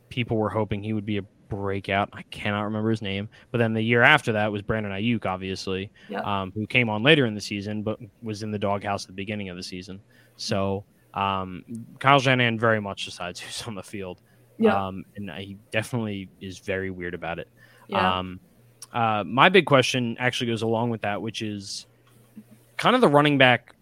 [0.08, 2.08] people were hoping he would be a breakout.
[2.14, 3.28] I cannot remember his name.
[3.50, 6.24] But then the year after that was Brandon Aiyuk, obviously, Yep.
[6.26, 9.12] um, who came on later in the season, but was in the doghouse at the
[9.14, 10.00] beginning of the season.
[10.36, 11.62] So um,
[11.98, 14.20] Kyle Shanahan very much decides who's on the field.
[14.58, 14.86] Yeah.
[14.86, 17.48] Um, and he definitely is very weird about it.
[17.88, 18.18] yeah.
[18.18, 18.40] Um,
[18.93, 21.86] uh, my big question actually goes along with that, which is
[22.76, 23.74] kind of the running back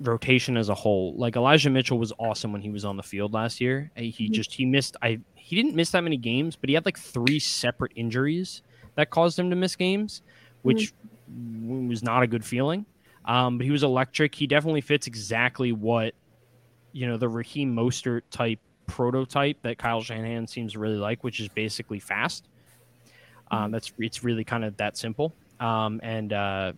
[0.00, 1.14] rotation as a whole.
[1.16, 3.90] Like Elijah Mitchell was awesome when he was on the field last year.
[3.96, 4.32] Uh, He Mhm.
[4.32, 7.38] just he missed I he didn't miss that many games, but he had like three
[7.38, 8.62] separate injuries
[8.94, 10.22] that caused him to miss games,
[10.62, 10.92] which
[11.28, 12.86] w- was not a good feeling.
[13.24, 14.34] Um, but he was electric.
[14.34, 16.14] He definitely fits exactly what
[16.92, 21.38] you know the Raheem Mostert type prototype that Kyle Shanahan seems to really like, which
[21.40, 22.48] is basically fast.
[23.50, 25.34] Um, that's it's really kind of that simple.
[25.58, 26.72] Um, and uh,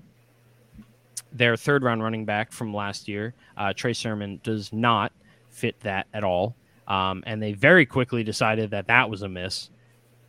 [1.33, 5.13] their third round running back from last year, uh, Trey Sermon, does not
[5.51, 6.57] fit that at all.
[6.89, 9.71] Um, and they very quickly decided that that was a miss.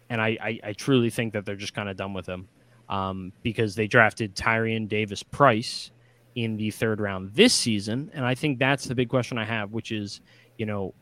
[0.10, 2.48] And I, I, I truly think that they're just kind of done with him
[2.90, 5.92] um, because they drafted Tyrion Davis Price
[6.36, 8.12] in the third round this season.
[8.14, 10.22] And I think that's the big question I have, which is,
[10.58, 10.94] you know,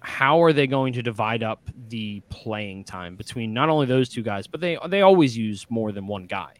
[0.00, 4.22] how are they going to divide up the playing time between not only those two
[4.22, 6.54] guys, but they they always use more than one guy.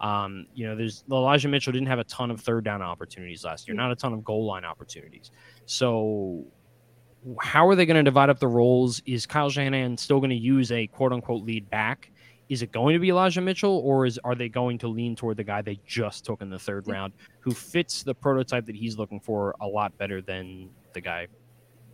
[0.00, 3.66] Um, you know, there's Elijah Mitchell didn't have a ton of third down opportunities last
[3.66, 5.30] year, not a ton of goal line opportunities.
[5.66, 6.44] So,
[7.40, 9.02] how are they going to divide up the roles?
[9.06, 12.10] Is Kyle Shanahan still going to use a quote unquote lead back
[12.48, 15.36] is it going to be Elijah Mitchell or is are they going to lean toward
[15.36, 18.96] the guy they just took in the third round who fits the prototype that he's
[18.96, 21.26] looking for a lot better than the guy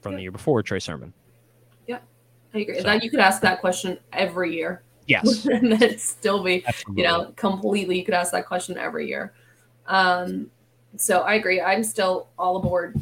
[0.02, 0.16] from Yeah.
[0.16, 1.12] the year before, Trey Sermon?
[1.86, 2.00] Yeah,
[2.54, 2.76] I agree.
[2.78, 5.46] So- That you could ask that question every year, Yes.
[5.52, 7.02] and it'd still be Absolutely.
[7.02, 7.98] you know completely.
[7.98, 9.32] You could ask that question every year.
[9.86, 10.50] Um,
[10.96, 11.60] so I agree.
[11.60, 13.00] I'm still all aboard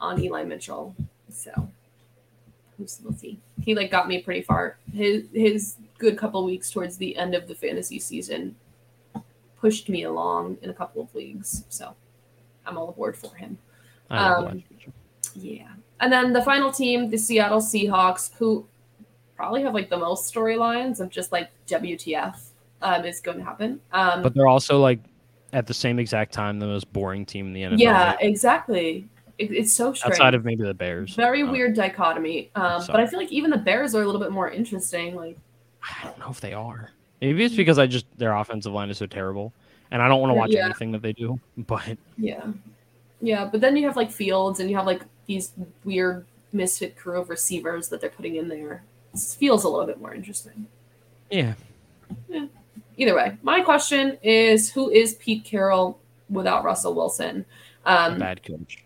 [0.00, 0.94] on Eli Mitchell.
[1.30, 1.68] So
[2.78, 3.38] we'll see.
[3.62, 4.76] He like got me pretty far.
[4.92, 8.56] His his good couple weeks towards the end of the fantasy season
[9.58, 11.64] pushed me along in a couple of leagues.
[11.68, 11.94] So
[12.66, 13.56] I'm all aboard for him.
[14.10, 14.62] I um,
[15.34, 15.68] Yeah.
[16.04, 18.66] And then the final team, the Seattle Seahawks, who
[19.36, 22.36] probably have like the most storylines of just like WTF
[22.82, 23.80] um, is going to happen.
[23.90, 25.00] Um, But they're also like
[25.54, 27.78] at the same exact time the most boring team in the NFL.
[27.78, 28.18] yeah, right?
[28.20, 29.08] exactly.
[29.38, 30.12] It, it's so strange.
[30.12, 31.14] outside of maybe the Bears.
[31.14, 32.50] Very Uh, weird dichotomy.
[32.54, 35.16] Um, but I feel like even the Bears are a little bit more interesting.
[35.16, 35.38] Like,
[35.82, 36.90] I don't know if they are.
[37.22, 39.54] Maybe it's because I just their offensive line is so terrible,
[39.90, 40.66] and I don't want to watch Yeah.
[40.66, 41.40] anything that they do.
[41.56, 42.44] But yeah.
[43.22, 43.46] Yeah.
[43.50, 45.52] But then you have like Fields and you have like these
[45.84, 48.84] weird misfit crew of receivers that they're putting in there.
[49.12, 50.66] It feels a little bit more interesting.
[51.30, 51.54] yeah,
[52.96, 55.98] either way, my question is who is Pete Carroll
[56.30, 57.44] without Russell Wilson?
[57.84, 58.84] Um, bad coach.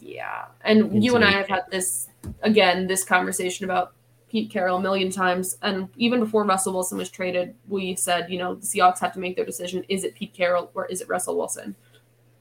[0.00, 2.08] yeah, and you and I have had this
[2.42, 3.92] again, this conversation about
[4.30, 8.38] Pete Carroll a million times, and even before Russell Wilson was traded, we said, you
[8.38, 11.08] know, the Seahawks have to make their decision: is it Pete Carroll or is it
[11.08, 11.74] Russell Wilson?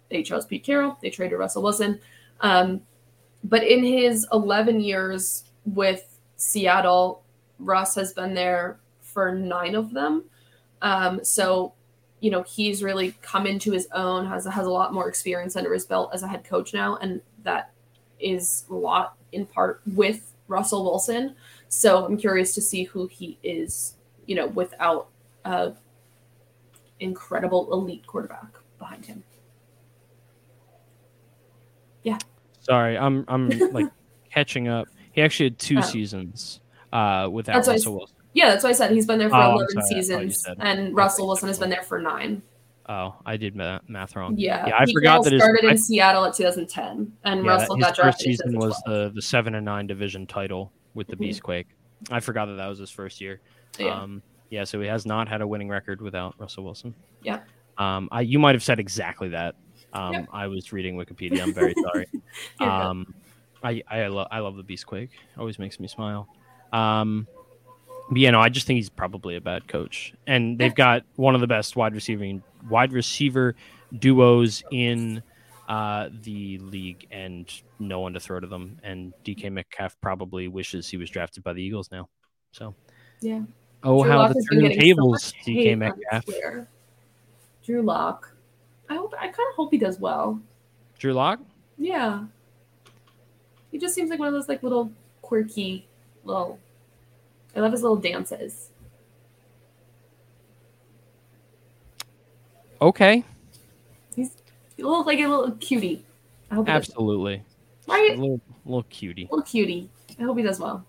[0.10, 0.98] They chose Pete Carroll.
[1.02, 2.00] They traded Russell Wilson.
[2.42, 2.82] Um,
[3.44, 7.24] but in his 11 years with Seattle,
[7.60, 10.26] Russ has been there for nine of them.
[10.82, 11.74] Um, so,
[12.20, 15.74] you know, he's really come into his own, has has a lot more experience under
[15.74, 17.72] his belt as a head coach now, and that
[18.20, 21.36] is a lot in part with Russell Wilson.
[21.70, 25.08] So I'm curious to see who he is, you know, without
[25.46, 25.74] a
[27.00, 29.24] incredible elite quarterback behind him.
[32.70, 33.88] Sorry, I'm I'm like
[34.32, 34.88] catching up.
[35.12, 35.82] He actually had two Oh.
[35.82, 36.62] seasons
[36.94, 38.16] uh, without That's I Russell Wilson.
[38.34, 40.96] Yeah, that's why I said he's been there for Oh, 11 sorry, I seasons, and
[40.96, 42.44] Russell Wilson has been there for nine.
[42.88, 44.36] Oh, I did math, math wrong.
[44.38, 47.52] Yeah, Yeah, I Pete forgot that his- started in I- Seattle at 2010, and Yeah,
[47.52, 50.72] Russell his got first drafted in season was the the seven and nine division title
[50.94, 51.20] with the Mhm.
[51.20, 51.68] Beast Quake.
[52.12, 53.42] I forgot that that was his first year.
[53.80, 54.00] Yeah.
[54.00, 56.94] Um, yeah, so he has not had a winning record without Russell Wilson.
[57.24, 57.40] Yeah.
[57.78, 59.56] Um, I, you might have said exactly that.
[59.94, 60.28] Um, Yep.
[60.32, 61.42] I was reading Wikipedia.
[61.42, 62.08] I'm very sorry.
[62.60, 63.14] Um,
[63.64, 65.12] I I, lo- I love the Beast Quake.
[65.38, 66.28] Always makes me smile.
[66.72, 67.28] Um,
[68.10, 71.36] but yeah, no, I just think he's probably a bad coach, and they've got one
[71.36, 73.56] of the best wide receiving wide receiver
[73.98, 75.22] duos in
[75.68, 78.78] uh, the league, and no one to throw to them.
[78.84, 82.10] And DK Metcalf probably wishes he was drafted by the Eagles now.
[82.52, 82.74] So
[83.22, 83.42] Yeah.
[83.84, 86.26] oh, Drew how Lock the getting so DK Metcalf,
[87.64, 88.29] Drew Lock.
[88.90, 89.14] I hope.
[89.18, 90.42] I kind of hope he does well.
[90.98, 91.40] Drew Lock.
[91.78, 92.26] Yeah.
[93.72, 95.88] He just seems like one of those like little quirky
[96.24, 96.60] little.
[97.56, 98.70] I love his little dances.
[102.82, 103.26] Okay,
[104.16, 104.38] He's
[104.78, 106.06] He looks like a little cutie.
[106.50, 107.44] I hope absolutely,
[107.86, 107.98] well.
[107.98, 108.18] a right.
[108.18, 109.90] little little cutie, little cutie.
[110.18, 110.86] I hope he does well.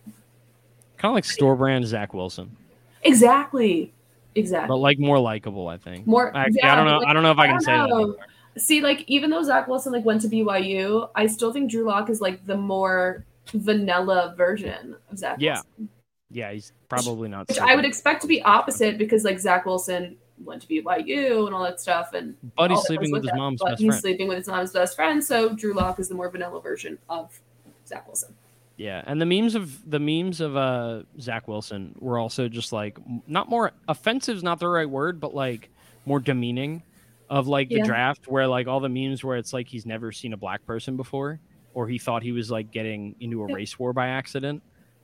[0.96, 2.56] kind of like store brand Zach Wilson.
[3.02, 3.92] Exactly.
[4.34, 4.68] Exactly.
[4.68, 5.68] but like more likable.
[5.68, 6.06] I think.
[6.06, 6.34] More.
[6.36, 6.98] Actually, yeah, I don't know.
[6.98, 7.88] like- I don't know if I can don't say that.
[7.88, 7.96] know.
[7.96, 8.16] anymore.
[8.58, 12.10] See, like even though Zach Wilson like went to BYU, I still think Drew Lock
[12.10, 15.54] is like the more vanilla version of Zach Yeah.
[15.54, 15.88] Wilson.
[16.32, 17.48] Yeah, he's probably not.
[17.48, 21.46] Which so I would expect to be opposite because like Zach Wilson went to BYU
[21.46, 23.92] and all that stuff and But he's sleeping with his that, mom's best he's friend.
[23.94, 26.98] He's sleeping with his mom's best friend, so Drew Lock is the more vanilla version
[27.08, 27.40] of
[27.86, 28.34] Zach Wilson.
[28.80, 32.96] Yeah, and the memes of the memes of uh Zach Wilson were also just like
[33.26, 35.68] not more offensive is not the right word, but like
[36.06, 36.82] more demeaning
[37.28, 37.84] of like the Yeah.
[37.84, 40.96] draft where like all the memes where it's like he's never seen a black person
[40.96, 41.40] before
[41.74, 44.62] or he thought he was like getting into a race war by accident.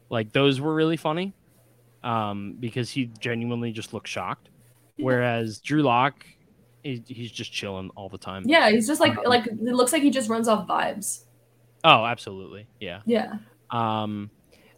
[0.08, 1.34] Like those were really funny.
[2.02, 4.48] Um because he genuinely just looked shocked.
[4.96, 6.24] Whereas Drew Lock
[6.82, 8.44] he's just chilling all the time.
[8.46, 11.24] Yeah, he's just like like it looks like he just runs off vibes.
[11.84, 12.66] Oh, absolutely.
[12.80, 13.02] Yeah.
[13.04, 13.34] Yeah.
[13.70, 14.30] Um,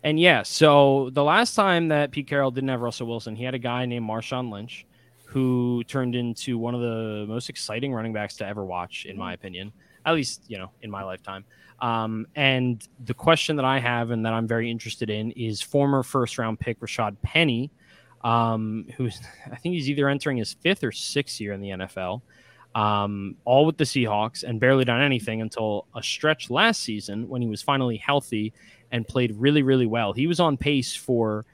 [0.03, 3.55] and yeah, so the last time that Pete Carroll didn't have Russell Wilson, he had
[3.55, 4.86] a guy named Marshawn Lynch
[5.26, 9.34] who turned into one of the most exciting running backs to ever watch, in my
[9.34, 9.72] opinion,
[10.07, 11.45] at least, you know, in my lifetime.
[11.80, 16.03] Um, and the question that I have and that I'm very interested in is former
[16.03, 17.70] first round pick Rashaad Penny,
[18.24, 19.20] um, who's,
[19.53, 22.22] I think he's either entering his fifth or sixth year in the NFL
[22.79, 27.43] um, all with the Seahawks and barely done anything until a stretch last season when
[27.43, 28.53] he was finally healthy
[28.93, 30.12] and played really, really well.
[30.12, 31.45] He was on pace for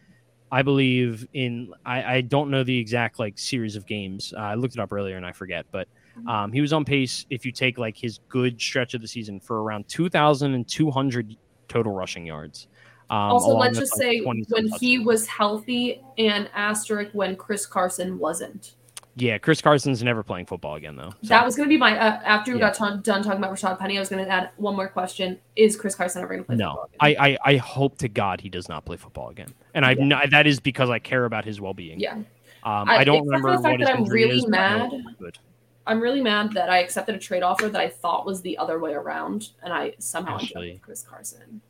[0.53, 1.73] I believe in.
[1.85, 4.35] I, I don't know the exact like series of games.
[4.37, 5.89] Uh, I looked it up earlier and I forget, but
[6.29, 7.27] um, he was on pace.
[7.31, 10.69] If you take like his good stretch of the season for around two thousand and
[10.69, 11.37] two hundred
[11.69, 12.69] total rushing yards.
[13.11, 14.45] Um, also, let's just like, say when
[14.79, 18.77] he was healthy and asterisk when Chris Carson wasn't.
[19.17, 21.11] Yeah, Chris Carson's never playing football again though.
[21.23, 22.67] so- That was going to be my uh, after we Yeah.
[22.67, 23.97] got ton- done talking about Rashaad Penny.
[23.97, 26.57] I was going to add one more question: Is Chris Carson ever going to play
[26.57, 26.91] no, football?
[27.11, 27.17] again?
[27.21, 30.09] I, I I hope to God he does not play football again, and I Yeah.
[30.21, 32.01] kn- that is because I care about his well being.
[32.01, 32.25] yeah, Um,
[32.65, 34.93] I- I, don't remember the fact what that I'm really is, I mad.
[35.21, 35.39] not.
[35.87, 38.79] I'm really mad that I accepted a trade offer that I thought was the other
[38.81, 40.73] way around, and I somehow ended up Ashley.
[40.73, 41.61] with Chris Carson.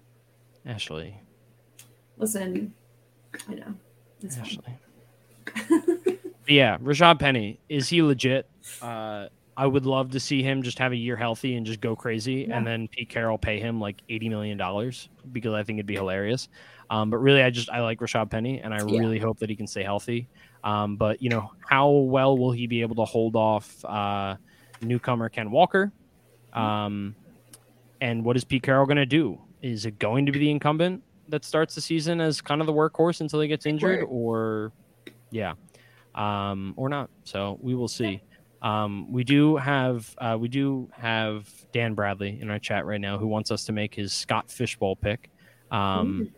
[0.64, 1.20] Ashley,
[2.16, 2.72] Listen,
[3.48, 3.74] I know.
[4.22, 4.38] It's.
[4.38, 4.78] Ashley.
[6.48, 8.46] yeah, Rashaad Penny is he legit?
[8.80, 9.26] Uh,
[9.56, 12.46] I would love to see him just have a year healthy and just go crazy,
[12.48, 12.56] Yeah.
[12.56, 15.94] and then Pete Carroll pay him like eighty million dollars because I think it'd be
[15.94, 16.48] hilarious.
[16.90, 18.98] Um, but really, I just I like Rashaad Penny, and I Yeah.
[19.00, 20.28] really hope that he can stay healthy.
[20.64, 24.36] Um, but you know, how well will he be able to hold off uh,
[24.82, 25.92] newcomer Ken Walker?
[26.52, 27.14] Um,
[28.00, 29.40] and what is Pete Carroll going to do?
[29.62, 32.72] Is it going to be the incumbent that starts the season as kind of the
[32.72, 34.72] workhorse until he gets injured, or
[35.30, 35.54] yeah,
[36.14, 37.10] um, or not?
[37.24, 38.22] So we will see.
[38.62, 43.18] Um, we do have uh, we do have Dan Bradley in our chat right now
[43.18, 45.30] who wants us to make his Scott Fishbowl pick.
[45.70, 46.32] Um,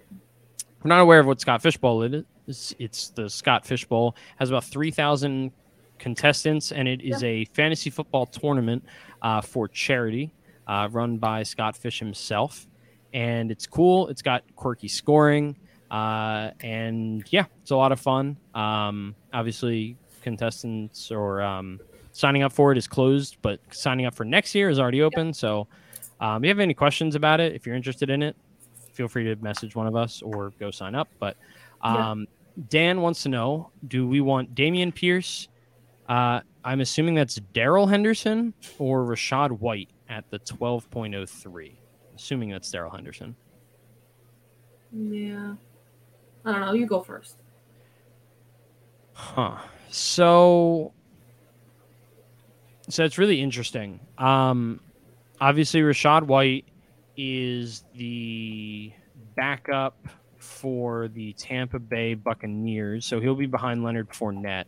[0.82, 2.74] we're not aware of what Scott Fishbowl is.
[2.78, 5.52] It's the Scott Fishbowl has about three thousand
[5.98, 8.84] contestants, and it is a fantasy football tournament
[9.22, 10.32] uh, for charity
[10.66, 12.66] uh, run by Scott Fish himself.
[13.14, 14.08] And it's cool.
[14.08, 15.56] It's got quirky scoring,
[15.90, 18.36] uh, and yeah, it's a lot of fun.
[18.54, 21.80] Um, obviously, contestants or um,
[22.12, 25.32] signing up for it is closed, but signing up for next year is already open.
[25.32, 25.68] So,
[26.20, 28.36] um, if you have any questions about it, if you're interested in it,
[28.92, 31.08] feel free to message one of us or go sign up.
[31.18, 31.36] But
[31.84, 32.10] Yeah.
[32.10, 32.26] um,
[32.68, 35.48] Dan wants to know: Do we want Dameon Pierce?
[36.08, 41.76] Uh, I'm assuming that's Darrell Henderson or Rachaad White at the 12.03.
[42.16, 43.36] Assuming that's Darrell Henderson.
[44.92, 45.54] Yeah.
[46.46, 46.72] I don't know.
[46.72, 47.36] You go first.
[49.12, 49.56] Huh.
[49.90, 50.92] So,
[52.88, 53.98] so it's really interesting.
[54.16, 54.80] Um,
[55.40, 56.66] obviously, Rachaad White
[57.16, 58.92] is the
[59.34, 59.96] backup
[60.38, 64.66] for the Tampa Bay Buccaneers, so he'll be behind Leonard Fournette.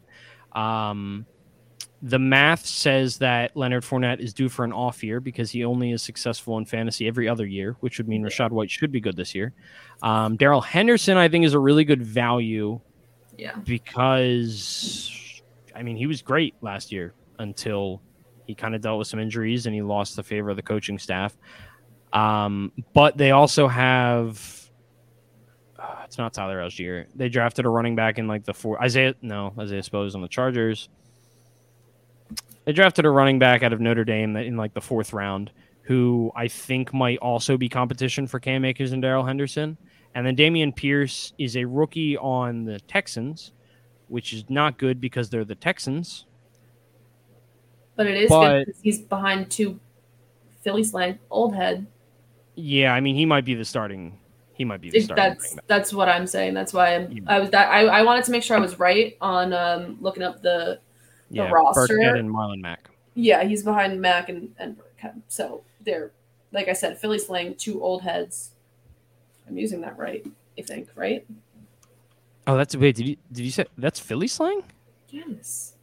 [0.53, 1.27] Um,
[2.03, 5.91] the math says that Leonard Fournette is due for an off year because he only
[5.91, 9.17] is successful in fantasy every other year, which would mean Rachaad White should be good
[9.17, 9.53] this year.
[10.03, 12.81] Um, Darrell Henderson, I think, is a really good value
[13.37, 13.57] Yeah.
[13.65, 15.43] because
[15.75, 18.01] I mean he was great last year until
[18.47, 20.99] he kind of dealt with some injuries and he lost the favor of the coaching
[20.99, 21.37] staff.
[22.13, 24.71] Um, but they also have
[25.79, 27.07] uh, it's not Tyler Allgeier.
[27.15, 30.29] They drafted a running back in like the four Isaiah no Isaiah Spose on the
[30.29, 30.89] Chargers.
[32.69, 35.51] They drafted a running back out of Notre Dame in like the fourth round,
[35.85, 39.79] who I think might also be competition for Cam Akers and Darrell Henderson.
[40.15, 43.53] And then Dameon Pierce is a rookie on the Texans,
[44.09, 46.27] which is not good because they're the Texans.
[47.97, 49.81] But it is But- good because he's behind two
[50.61, 51.87] Philly slang old head.
[52.55, 54.19] Yeah, I mean he might be the starting.
[54.53, 55.25] He might be the starting.
[55.25, 56.53] that's that's what I'm saying.
[56.53, 57.23] That's why I'm, Yeah.
[57.29, 60.23] I was that I, I wanted to make sure I was right on um looking
[60.23, 60.81] up the
[61.31, 62.89] yeah, roster- Burkhead and Marlon Mack.
[63.15, 65.21] yeah he's behind Mack and and Burkhead.
[65.29, 66.11] So they're
[66.53, 68.51] like I said Philly slang two old heads.
[69.49, 70.27] I'm using that right.
[70.59, 71.27] I think right.
[72.47, 72.97] Oh, that's wait.
[72.97, 74.63] Did you did you say that's Philly slang?
[75.11, 75.75] Yes.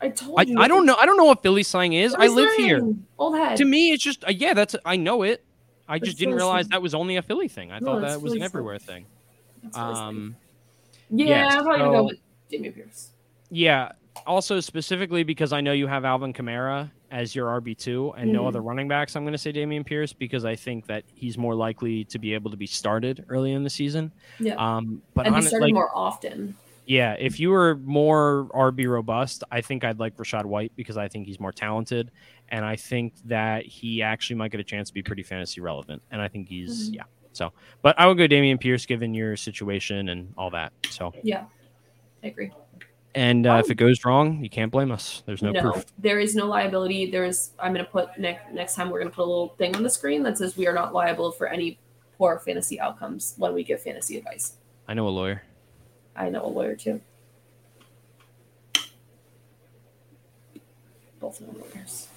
[0.00, 0.58] I told I, you.
[0.58, 0.94] I don't know.
[0.96, 2.14] I don't know what Philly slang is.
[2.14, 2.94] I Philly live here.
[3.18, 3.56] Old head.
[3.56, 4.52] To me, it's just uh, yeah.
[4.52, 5.42] That's I know it.
[5.88, 6.70] I just didn't Philly realize slang.
[6.72, 7.72] that was only a Philly thing.
[7.72, 8.42] I No, thought that was an Philly slang.
[8.44, 9.06] everywhere thing.
[9.72, 9.96] Slang.
[9.96, 10.36] Um,
[11.10, 12.18] yeah, yes, I'm probably gonna so- go with
[12.52, 13.08] Dameon Pierce.
[13.50, 13.92] yeah.
[14.26, 18.42] Also, specifically because I know you have Alvin Kamara as your RB two and no
[18.44, 18.48] Mhm.
[18.48, 21.54] other running backs, I'm going to say Dameon Pierce because I think that he's more
[21.54, 24.12] likely to be able to be started early in the season.
[24.40, 24.54] Yeah.
[24.54, 26.56] Um, but and he hon- started like, more often.
[26.86, 31.08] Yeah, if you were more RB robust, I think I'd like Rachaad White because I
[31.08, 32.12] think he's more talented,
[32.48, 36.00] and I think that he actually might get a chance to be pretty fantasy relevant.
[36.12, 36.94] And I think he's Mhm.
[36.96, 37.02] yeah.
[37.32, 37.52] So,
[37.82, 40.72] but I would go Dameon Pierce given your situation and all that.
[40.88, 41.44] So, Yeah,
[42.22, 42.50] I agree.
[43.16, 43.72] And uh, if Oh.
[43.72, 45.22] it goes wrong, you can't blame us.
[45.26, 45.84] There's no, proof.
[45.98, 47.10] there is no liability.
[47.10, 47.50] There is.
[47.58, 49.82] I'm going to put next next time we're going to put a little thing on
[49.82, 51.78] the screen that says we are not liable for any
[52.18, 54.54] poor fantasy outcomes when we give fantasy advice.
[54.86, 55.42] I know a lawyer.
[56.14, 57.00] I know a lawyer too.
[61.20, 62.08] Both know lawyers.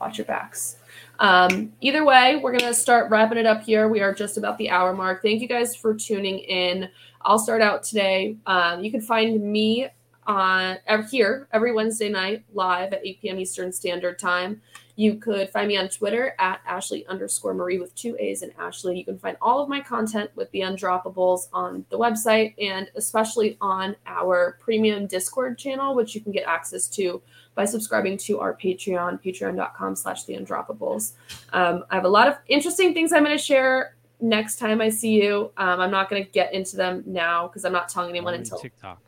[0.00, 0.76] watch your backs.
[1.18, 3.88] Um, either way, we're going to start wrapping it up here.
[3.88, 5.22] We are just about the hour mark.
[5.22, 6.88] Thank you guys for tuning in.
[7.22, 8.36] I'll start out today.
[8.46, 9.88] Um, you can find me
[10.26, 10.78] on
[11.10, 13.38] here every Wednesday night live at 8 p.m.
[13.38, 14.60] Eastern Standard Time.
[14.96, 18.96] You could find me on Twitter at Ashley underscore Marie with two A's and Ashley.
[18.96, 23.56] You can find all of my content with the Undroppables on the website and especially
[23.60, 27.20] on our premium Discord channel, which you can get access to
[27.56, 31.12] by subscribing to our Patreon, patreon.com slash the Undroppables.
[31.52, 34.90] Um, I have a lot of interesting things I'm going to share next time I
[34.90, 35.50] see you.
[35.56, 38.58] Um, I'm not going to get into them now because I'm not telling anyone until
[38.58, 39.00] TikTok.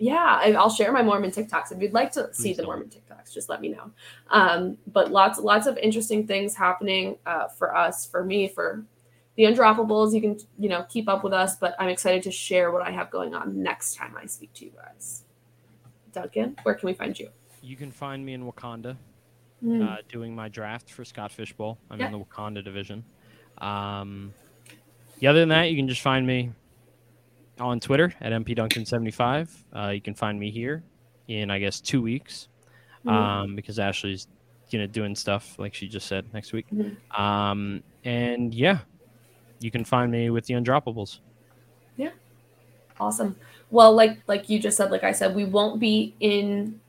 [0.00, 1.72] Yeah, I, will share my Mormon TikToks.
[1.72, 3.90] If you'd like to see the Mormon TikToks, just let me know.
[4.30, 8.84] Um, but lots, lots of interesting things happening uh, for us, for me, for
[9.36, 10.14] the Undroppables.
[10.14, 11.56] You can, you know, keep up with us.
[11.56, 14.64] But I'm excited to share what I have going on next time I speak to
[14.64, 15.24] you guys.
[16.12, 17.30] Duncan, where can we find you?
[17.60, 18.96] You can find me in Wakanda,
[19.64, 19.84] Mm.
[19.84, 21.78] uh, doing my draft for Scott Fish Bowl.
[21.90, 22.06] I'm Yeah.
[22.06, 23.04] in the Wakanda division.
[23.58, 24.32] Um,
[25.18, 26.52] yeah, other than that, you can just find me
[27.60, 29.48] on Twitter at mpduncan75.
[29.74, 30.82] Uh, you can find me here
[31.28, 32.48] in, I guess, two weeks
[33.04, 33.10] Mhm.
[33.12, 34.28] um, because Ashley's,
[34.70, 36.66] you know, doing stuff like she just said next week.
[36.72, 36.96] Mhm.
[37.18, 38.78] Um, and yeah,
[39.60, 41.18] you can find me with the Undroppables.
[41.96, 42.10] Yeah,
[43.00, 43.36] awesome.
[43.70, 46.80] Well, like like you just said, like I said, we won't be in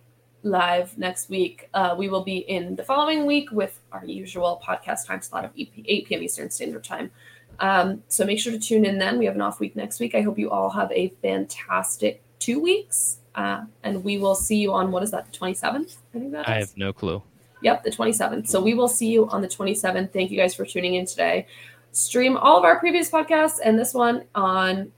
[0.44, 1.68] live next week.
[1.74, 5.52] Uh, we will be in the following week with our usual podcast time slot of
[5.58, 6.24] 8 p.m.
[6.24, 7.12] Eastern Standard Time.
[7.60, 9.18] Um, so make sure to tune in then.
[9.18, 10.16] We have an off week next week.
[10.16, 13.18] I hope you all have a fantastic two weeks.
[13.36, 15.98] Uh, and we will see you on what is that, the 27th?
[16.14, 16.48] I think that is.
[16.48, 17.22] I have no clue.
[17.62, 18.48] Yep, the 27th.
[18.48, 20.12] So we will see you on the 27th.
[20.12, 21.46] Thank you guys for tuning in today.
[21.92, 24.92] Stream all of our previous podcasts and this one on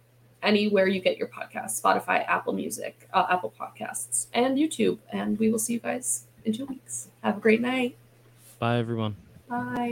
[0.43, 4.97] anywhere you get your podcasts Spotify, Apple Music, uh, Apple Podcasts, and YouTube.
[5.12, 7.09] And we will see you guys in two weeks.
[7.24, 7.95] Have a great night.
[8.59, 9.16] Bye, everyone.
[9.49, 9.91] Bye.